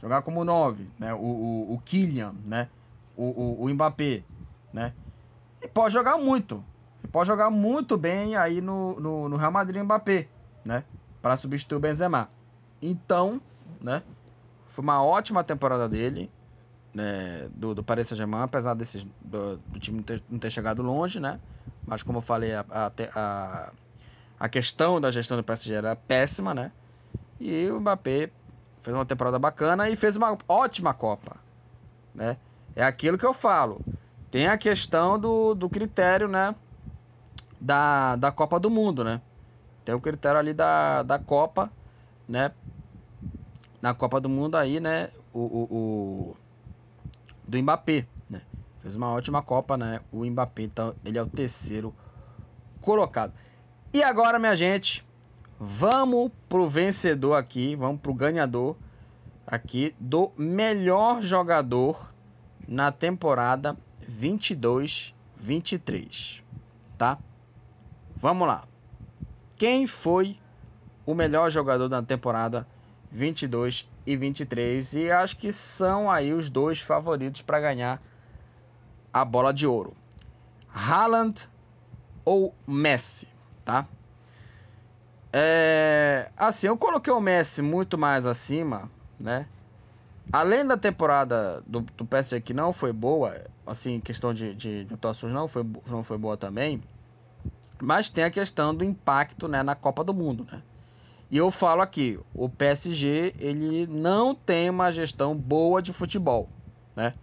[0.00, 1.14] Jogar como 9, né?
[1.14, 2.68] O, o, o Kylian, né?
[3.16, 4.22] O, o, o Mbappé,
[4.72, 4.92] né?
[5.60, 6.62] Ele pode jogar muito.
[7.02, 10.28] Ele pode jogar muito bem aí no, no, no Real Madrid o Mbappé,
[10.62, 10.84] né?
[11.22, 12.28] Para substituir o Benzema.
[12.82, 13.40] Então,
[13.80, 14.02] né?
[14.72, 16.32] Foi uma ótima temporada dele,
[16.94, 20.82] né, do, do Paris Saint-Germain, apesar desses, do, do time não ter, não ter, chegado
[20.82, 21.38] longe, né?
[21.86, 22.64] Mas como eu falei, a,
[23.14, 23.72] a,
[24.38, 26.72] a questão da gestão do PSG era péssima, né?
[27.38, 28.30] E o Mbappé
[28.82, 31.36] fez uma temporada bacana e fez uma ótima Copa,
[32.14, 32.38] né?
[32.74, 33.84] É aquilo que eu falo.
[34.30, 36.54] Tem a questão do, do critério, né?
[37.60, 39.20] Da, da Copa do Mundo, né?
[39.84, 41.72] Tem o critério ali da, da Copa,
[42.28, 42.52] né?
[43.82, 45.10] Na Copa do Mundo aí, né?
[45.34, 46.36] O, o, o,
[47.46, 48.42] do Mbappé, né?
[48.80, 50.00] Fez uma ótima Copa, né?
[50.12, 51.92] O Mbappé, então ele é o terceiro
[52.80, 53.32] colocado.
[53.92, 55.04] E agora, minha gente,
[55.58, 58.76] vamos pro vencedor aqui, vamos pro ganhador
[59.46, 62.12] aqui do melhor jogador
[62.66, 63.76] na temporada
[64.08, 66.40] 22-23,
[66.96, 67.18] tá?
[68.16, 68.64] Vamos lá.
[69.56, 70.38] Quem foi
[71.04, 72.66] o melhor jogador da temporada
[73.12, 78.02] 22 e 23 e acho que são aí os dois favoritos para ganhar
[79.12, 79.94] a bola de ouro.
[80.74, 81.48] Haaland
[82.24, 83.28] ou Messi,
[83.64, 83.86] tá?
[85.30, 88.90] É, assim, eu coloquei o Messi muito mais acima,
[89.20, 89.46] né?
[90.32, 94.94] Além da temporada do, do PSG que não foi boa, assim, questão de, de, de
[94.94, 96.82] atuações não foi, não foi boa também,
[97.82, 100.62] mas tem a questão do impacto né, na Copa do Mundo, né?
[101.32, 106.46] E eu falo aqui, o PSG ele não tem uma gestão boa de futebol,
[106.94, 107.14] né?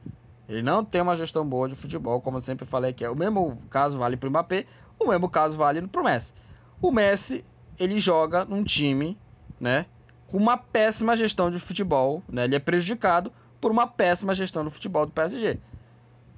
[0.48, 3.16] Ele não tem uma gestão boa de futebol, como eu sempre falei que é o
[3.16, 4.66] mesmo caso vale para o Mbappé,
[5.00, 6.34] o mesmo caso vale para o Messi.
[6.82, 7.46] O Messi
[7.80, 9.16] ele joga num time,
[9.60, 9.86] né,
[10.26, 12.46] com uma péssima gestão de futebol, né?
[12.46, 13.32] Ele é prejudicado
[13.62, 15.60] por uma péssima gestão do futebol do PSG.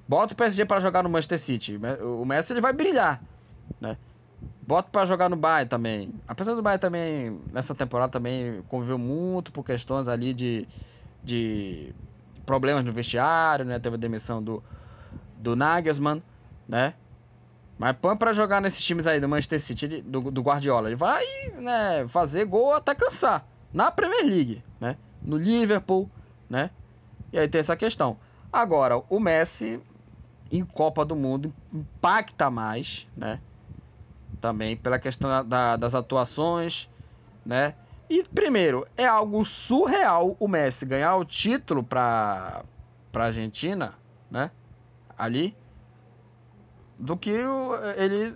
[0.06, 3.24] Bota o PSG para jogar no Manchester City, o Messi ele vai brilhar,
[3.80, 3.96] né?
[4.66, 6.14] Bota para jogar no Bayern também.
[6.26, 10.68] Apesar do Bayern também nessa temporada também conviveu muito por questões ali de,
[11.22, 11.92] de
[12.46, 13.78] problemas no vestiário, né?
[13.78, 14.62] Teve a demissão do
[15.42, 16.22] do Nagelsmann,
[16.68, 16.94] né?
[17.76, 20.88] Mas põe para jogar nesses times aí do Manchester City, do, do Guardiola.
[20.88, 21.24] Ele vai
[21.60, 23.44] né, fazer gol até cansar.
[23.72, 24.96] Na Premier League, né?
[25.20, 26.08] No Liverpool,
[26.48, 26.70] né?
[27.32, 28.18] E aí tem essa questão.
[28.52, 29.80] Agora, o Messi
[30.50, 33.40] em Copa do Mundo impacta mais, né?
[34.42, 36.88] Também pela questão da, das atuações,
[37.46, 37.76] né?
[38.10, 42.64] E primeiro, é algo surreal o Messi ganhar o título para
[43.12, 43.94] para Argentina,
[44.28, 44.50] né?
[45.16, 45.56] Ali
[46.98, 47.30] do que
[47.96, 48.34] ele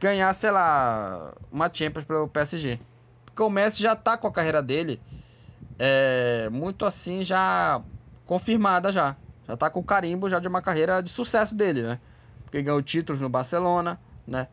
[0.00, 2.80] ganhar, sei lá, uma Champions para o PSG.
[3.26, 5.02] Porque o Messi já tá com a carreira dele
[5.78, 7.84] é, muito assim já
[8.24, 9.16] confirmada já.
[9.46, 12.00] Já tá com o carimbo já de uma carreira de sucesso dele, né?
[12.44, 14.48] Porque ganhou títulos no Barcelona, né?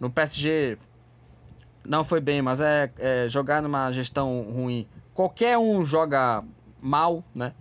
[0.00, 0.78] No PSG
[1.84, 4.88] não foi bem, mas é, é jogar numa gestão ruim.
[5.12, 6.42] Qualquer um joga
[6.80, 7.52] mal, né?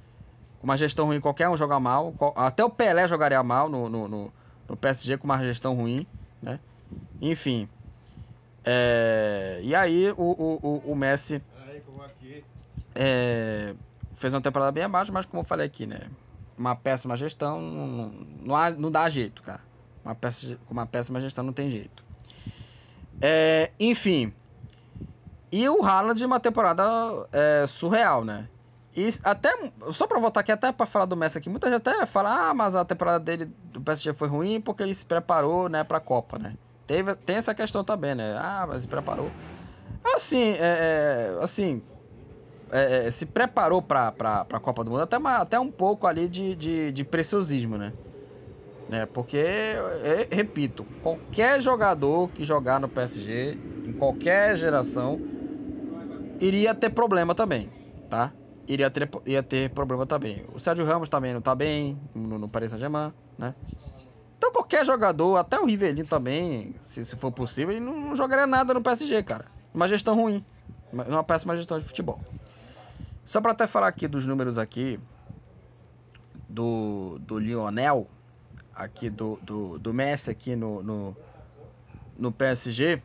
[0.59, 2.15] Com uma gestão ruim, qualquer um joga mal.
[2.35, 4.33] Até o Pelé jogaria mal no, no, no,
[4.67, 6.07] no PSG com uma gestão ruim,
[6.41, 6.59] né?
[7.21, 7.67] Enfim.
[8.63, 11.41] É, e aí o, o, o, Messi
[12.93, 13.73] é,
[14.15, 16.09] fez uma temporada bem abaixo, mas como eu falei aqui, né?
[16.57, 19.61] Uma péssima gestão não, não, não dá jeito, cara.
[20.03, 22.08] Uma péssima, uma péssima gestão não tem jeito.
[23.21, 24.33] É, enfim.
[25.51, 26.83] E o Haaland uma temporada
[27.31, 28.47] é, surreal, né?
[28.95, 29.51] E até,
[29.91, 32.53] só pra voltar aqui, até pra falar do Messi aqui, muita gente até fala, ah,
[32.53, 36.37] mas a temporada dele do PSG foi ruim porque ele se preparou, né, pra Copa,
[36.39, 36.55] né?
[36.87, 38.35] Teve, tem essa questão também, né?
[38.37, 39.31] Ah, mas se preparou.
[40.15, 41.83] Assim, é, é assim,
[42.71, 46.07] é, é se preparou pra, pra, pra Copa do Mundo até, uma, até um pouco
[46.07, 47.93] ali de, de, de preciosismo, né?
[48.89, 49.05] Né?
[49.05, 55.21] Porque, é, repito, qualquer jogador que jogar no PSG, em qualquer geração,
[56.41, 57.69] iria ter problema também,
[58.09, 58.33] tá?
[58.67, 60.43] Iria ter, ia ter problema também.
[60.53, 63.53] O Sérgio Ramos também não tá bem no, no Paris Saint-Germain, né?
[64.37, 68.47] Então qualquer jogador, até o Rivelino também, se, se for possível, ele não, não jogaria
[68.47, 69.45] nada no PSG, cara.
[69.73, 70.43] Uma gestão ruim.
[70.91, 72.19] Uma péssima gestão de futebol.
[73.23, 74.99] Só para até falar aqui dos números aqui
[76.47, 78.07] do, do Lionel,
[78.79, 81.17] aqui do, do, do Messi aqui no, no,
[82.17, 83.01] no PSG.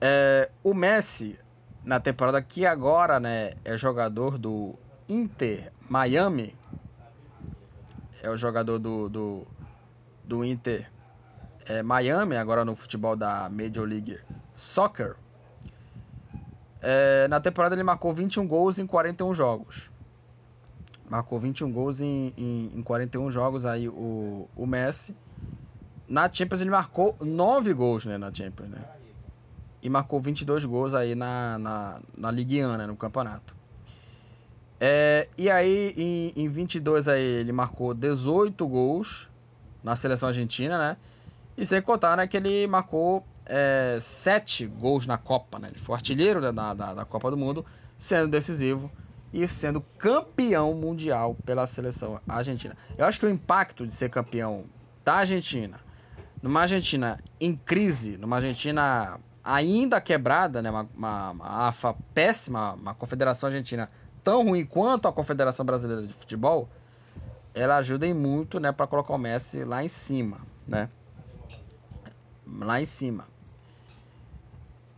[0.00, 1.38] É, o Messi,
[1.82, 4.74] na temporada que agora né, é jogador do
[5.08, 6.54] Inter Miami,
[8.22, 9.46] é o jogador do, do,
[10.22, 10.90] do Inter
[11.66, 14.20] é, Miami, agora no futebol da Major League
[14.52, 15.16] Soccer.
[16.80, 19.90] É, na temporada ele marcou 21 gols em 41 jogos.
[21.08, 25.16] Marcou 21 gols em, em, em 41 jogos aí o, o Messi.
[26.06, 28.84] Na Champions ele marcou 9 gols né, na Champions, né?
[29.82, 33.56] E marcou 22 gols aí na, na, na Ligue 1, né, no campeonato.
[34.80, 39.30] É, e aí, em, em 22 aí, ele marcou 18 gols
[39.82, 40.96] na seleção argentina, né?
[41.56, 45.68] E sem contar, né, que ele marcou é, 7 gols na Copa, né?
[45.68, 47.64] Ele foi artilheiro né, da, da, da Copa do Mundo,
[47.96, 48.90] sendo decisivo
[49.32, 52.76] e sendo campeão mundial pela seleção argentina.
[52.96, 54.64] Eu acho que o impacto de ser campeão
[55.04, 55.78] da Argentina,
[56.42, 60.70] numa Argentina em crise, numa Argentina ainda quebrada, né?
[60.70, 63.90] Uma, uma, uma AFA péssima, uma confederação argentina
[64.22, 66.68] tão ruim quanto a Confederação Brasileira de Futebol,
[67.54, 70.88] ela ajuda em muito, né, para colocar o Messi lá em cima, né?
[72.46, 73.26] Lá em cima.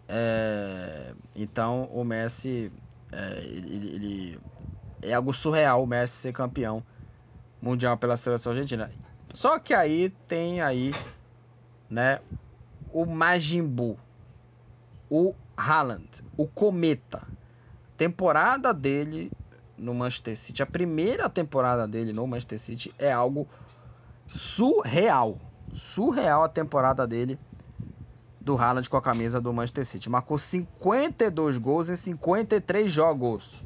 [0.08, 2.72] É, então o Messi
[3.12, 4.40] é, ele, ele,
[5.02, 6.82] é algo surreal o Messi ser campeão
[7.60, 8.90] mundial pela seleção argentina.
[9.34, 10.92] Só que aí tem aí,
[11.88, 12.20] né,
[12.92, 13.98] o Majin Buu,
[15.08, 17.22] o Haaland, o Cometa,
[17.96, 19.30] temporada dele
[19.76, 23.48] no Manchester City, a primeira temporada dele no Manchester City é algo
[24.26, 25.38] surreal.
[25.72, 27.38] Surreal a temporada dele
[28.40, 30.08] do Haaland com a camisa do Manchester City.
[30.08, 33.64] Marcou 52 gols em 53 jogos.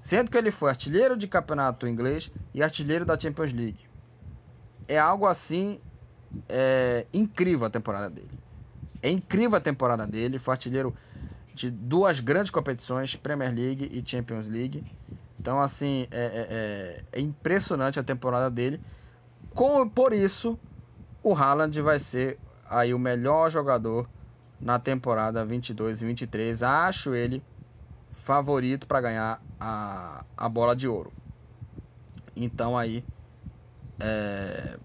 [0.00, 3.88] Sendo que ele foi artilheiro de campeonato inglês e artilheiro da Champions League.
[4.86, 5.80] É algo assim
[6.48, 8.30] é, incrível a temporada dele.
[9.02, 10.38] É incrível a temporada dele.
[10.38, 10.94] Foi artilheiro
[11.54, 14.84] de duas grandes competições, Premier League e Champions League.
[15.38, 18.80] Então, assim, é, é, é, é impressionante a temporada dele.
[19.54, 20.58] Com, por isso,
[21.22, 22.38] o Haaland vai ser
[22.68, 24.08] aí o melhor jogador
[24.60, 26.62] na temporada 22 e 23.
[26.62, 27.42] Acho ele
[28.12, 31.12] favorito para ganhar a, a bola de ouro.
[32.36, 33.04] Então aí
[34.00, 34.78] é,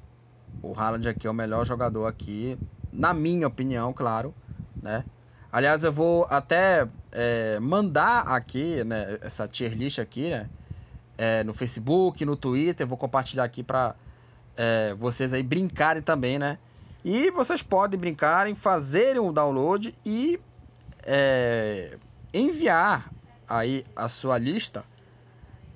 [0.61, 2.57] o Haaland aqui é o melhor jogador aqui,
[2.91, 4.34] na minha opinião, claro,
[4.81, 5.03] né?
[5.51, 10.49] Aliás, eu vou até é, mandar aqui, né, essa tier list aqui, né,
[11.15, 13.95] é, no Facebook, no Twitter, vou compartilhar aqui para
[14.57, 16.57] é, vocês aí brincarem também, né?
[17.04, 20.39] E vocês podem brincarem, fazerem o download e
[21.04, 21.97] é,
[22.34, 23.12] enviar
[23.47, 24.86] aí a sua lista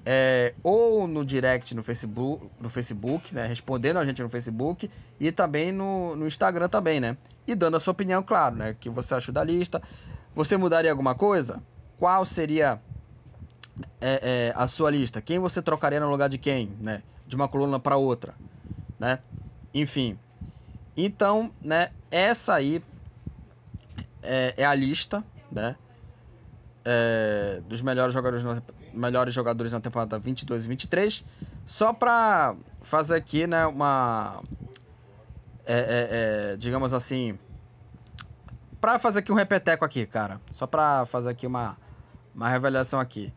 [0.09, 3.45] é, ou no direct no Facebook, no Facebook, né?
[3.45, 7.17] Respondendo a gente no Facebook e também no, no Instagram também, né?
[7.45, 8.71] E dando a sua opinião, claro, né?
[8.71, 9.81] O que você achou da lista.
[10.33, 11.61] Você mudaria alguma coisa?
[11.99, 12.79] Qual seria
[13.99, 15.21] é, é, a sua lista?
[15.21, 17.03] Quem você trocaria no lugar de quem, né?
[17.27, 18.33] De uma coluna para outra,
[18.97, 19.19] né?
[19.73, 20.17] Enfim.
[20.97, 21.91] Então, né?
[22.09, 22.81] Essa aí
[24.23, 25.75] é, é a lista, né?
[26.83, 28.61] É, dos melhores jogadores na,
[28.93, 31.25] melhores jogadores na temporada 22 e 23.
[31.65, 34.41] Só para fazer aqui, né, uma.
[35.65, 37.37] É, é, é, digamos assim.
[38.81, 40.41] Para fazer aqui um repeteco aqui, cara.
[40.51, 41.77] Só para fazer aqui uma,
[42.33, 43.33] uma revelação aqui.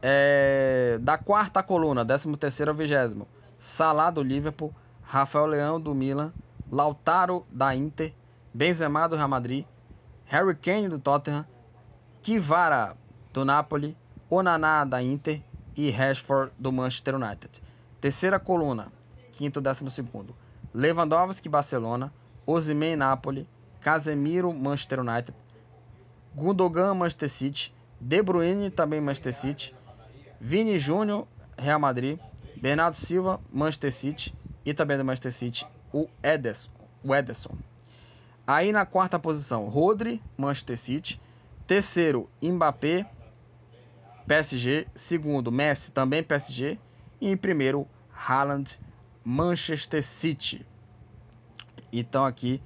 [0.00, 3.26] É, da quarta coluna, 13 terceiro ao vigésimo.
[3.58, 6.32] Salah do Liverpool, Rafael Leão do Milan,
[6.72, 8.14] Lautaro da Inter,
[8.54, 9.66] Benzema do Real Madrid,
[10.24, 11.44] Harry Kane do Tottenham,
[12.22, 12.96] Kivara
[13.30, 13.94] do Napoli,
[14.30, 15.42] Onaná da Inter
[15.76, 17.62] e Rashford do Manchester United.
[18.00, 18.90] Terceira coluna,
[19.32, 20.34] quinto décimo segundo.
[20.72, 22.10] Lewandowski Barcelona,
[22.46, 23.46] Osimhen Napoli,
[23.78, 25.34] Casemiro Manchester United,
[26.34, 29.74] Gundogan Manchester City, De Bruyne também Manchester City,
[30.40, 31.26] Vini Júnior
[31.58, 32.18] Real Madrid,
[32.56, 36.70] Bernardo Silva Manchester City e também do Manchester City o Ederson,
[37.02, 37.56] o Ederson.
[38.46, 41.20] Aí na quarta posição, Rodri Manchester City,
[41.66, 43.06] terceiro Mbappé
[44.26, 46.78] PSG, segundo Messi, também PSG,
[47.20, 48.78] e em primeiro Haaland,
[49.24, 50.64] Manchester City.
[51.92, 52.60] Então aqui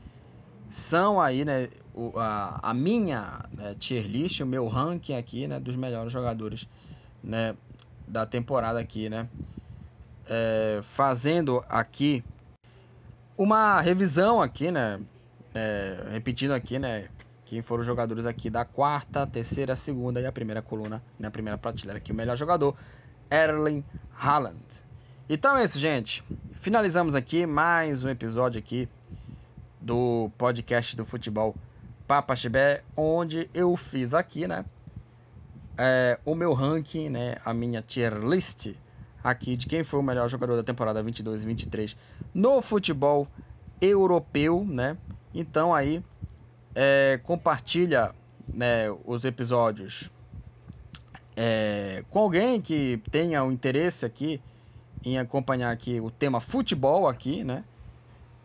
[0.68, 1.68] são aí, né,
[2.16, 6.68] a, a minha né, tier list, o meu ranking aqui, né, dos melhores jogadores,
[7.22, 7.57] né,
[8.07, 9.29] da temporada aqui, né,
[10.29, 12.24] é, fazendo aqui
[13.37, 14.99] uma revisão aqui, né,
[15.55, 17.09] é, repetindo aqui, né,
[17.45, 21.59] quem foram os jogadores aqui da quarta, terceira, segunda e a primeira coluna, na primeira
[21.59, 22.12] prateleira aqui.
[22.12, 22.74] O melhor jogador,
[23.30, 23.84] Erling
[24.18, 24.84] Haaland.
[25.28, 26.24] Então é isso, gente.
[26.53, 28.89] Finalizamos aqui mais um episódio aqui
[29.80, 31.55] do podcast do futebol
[32.07, 34.64] Papa Chibé, onde eu fiz aqui, né,
[35.76, 38.74] é, o meu ranking, né, a minha tier list
[39.29, 41.97] aqui de quem foi o melhor jogador da temporada 22 e 23
[42.33, 43.29] no futebol
[43.81, 44.97] europeu, né?
[45.35, 46.03] Então aí
[46.74, 48.14] é, compartilha
[48.53, 50.11] né, os episódios
[51.37, 54.41] é, com alguém que tenha o um interesse aqui
[55.05, 57.64] em acompanhar aqui o tema futebol aqui, né?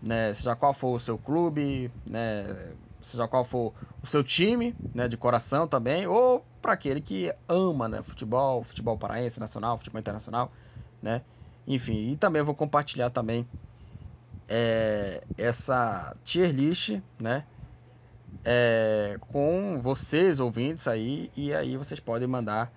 [0.02, 0.34] né?
[0.34, 2.76] Seja qual for o seu clube, né?
[3.02, 5.08] Seja qual for o seu time, né?
[5.08, 8.02] De coração também, ou para aquele que ama, né?
[8.02, 10.52] Futebol, futebol paraense, nacional, futebol internacional,
[11.02, 11.22] né?
[11.68, 13.48] Enfim, e também vou compartilhar também
[14.48, 17.46] é, essa tier list, né?
[18.44, 22.72] é, com vocês ouvintes aí e aí vocês podem mandar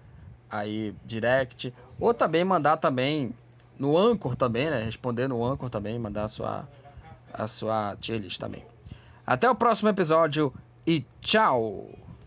[0.51, 3.35] aí direct ou também mandar também
[3.79, 4.83] no Anchor também, né?
[4.83, 6.69] Responder no Anchor também, mandar a sua
[7.33, 8.65] a sua tier list também.
[9.27, 10.53] Até o próximo episódio
[10.87, 12.04] e tchau.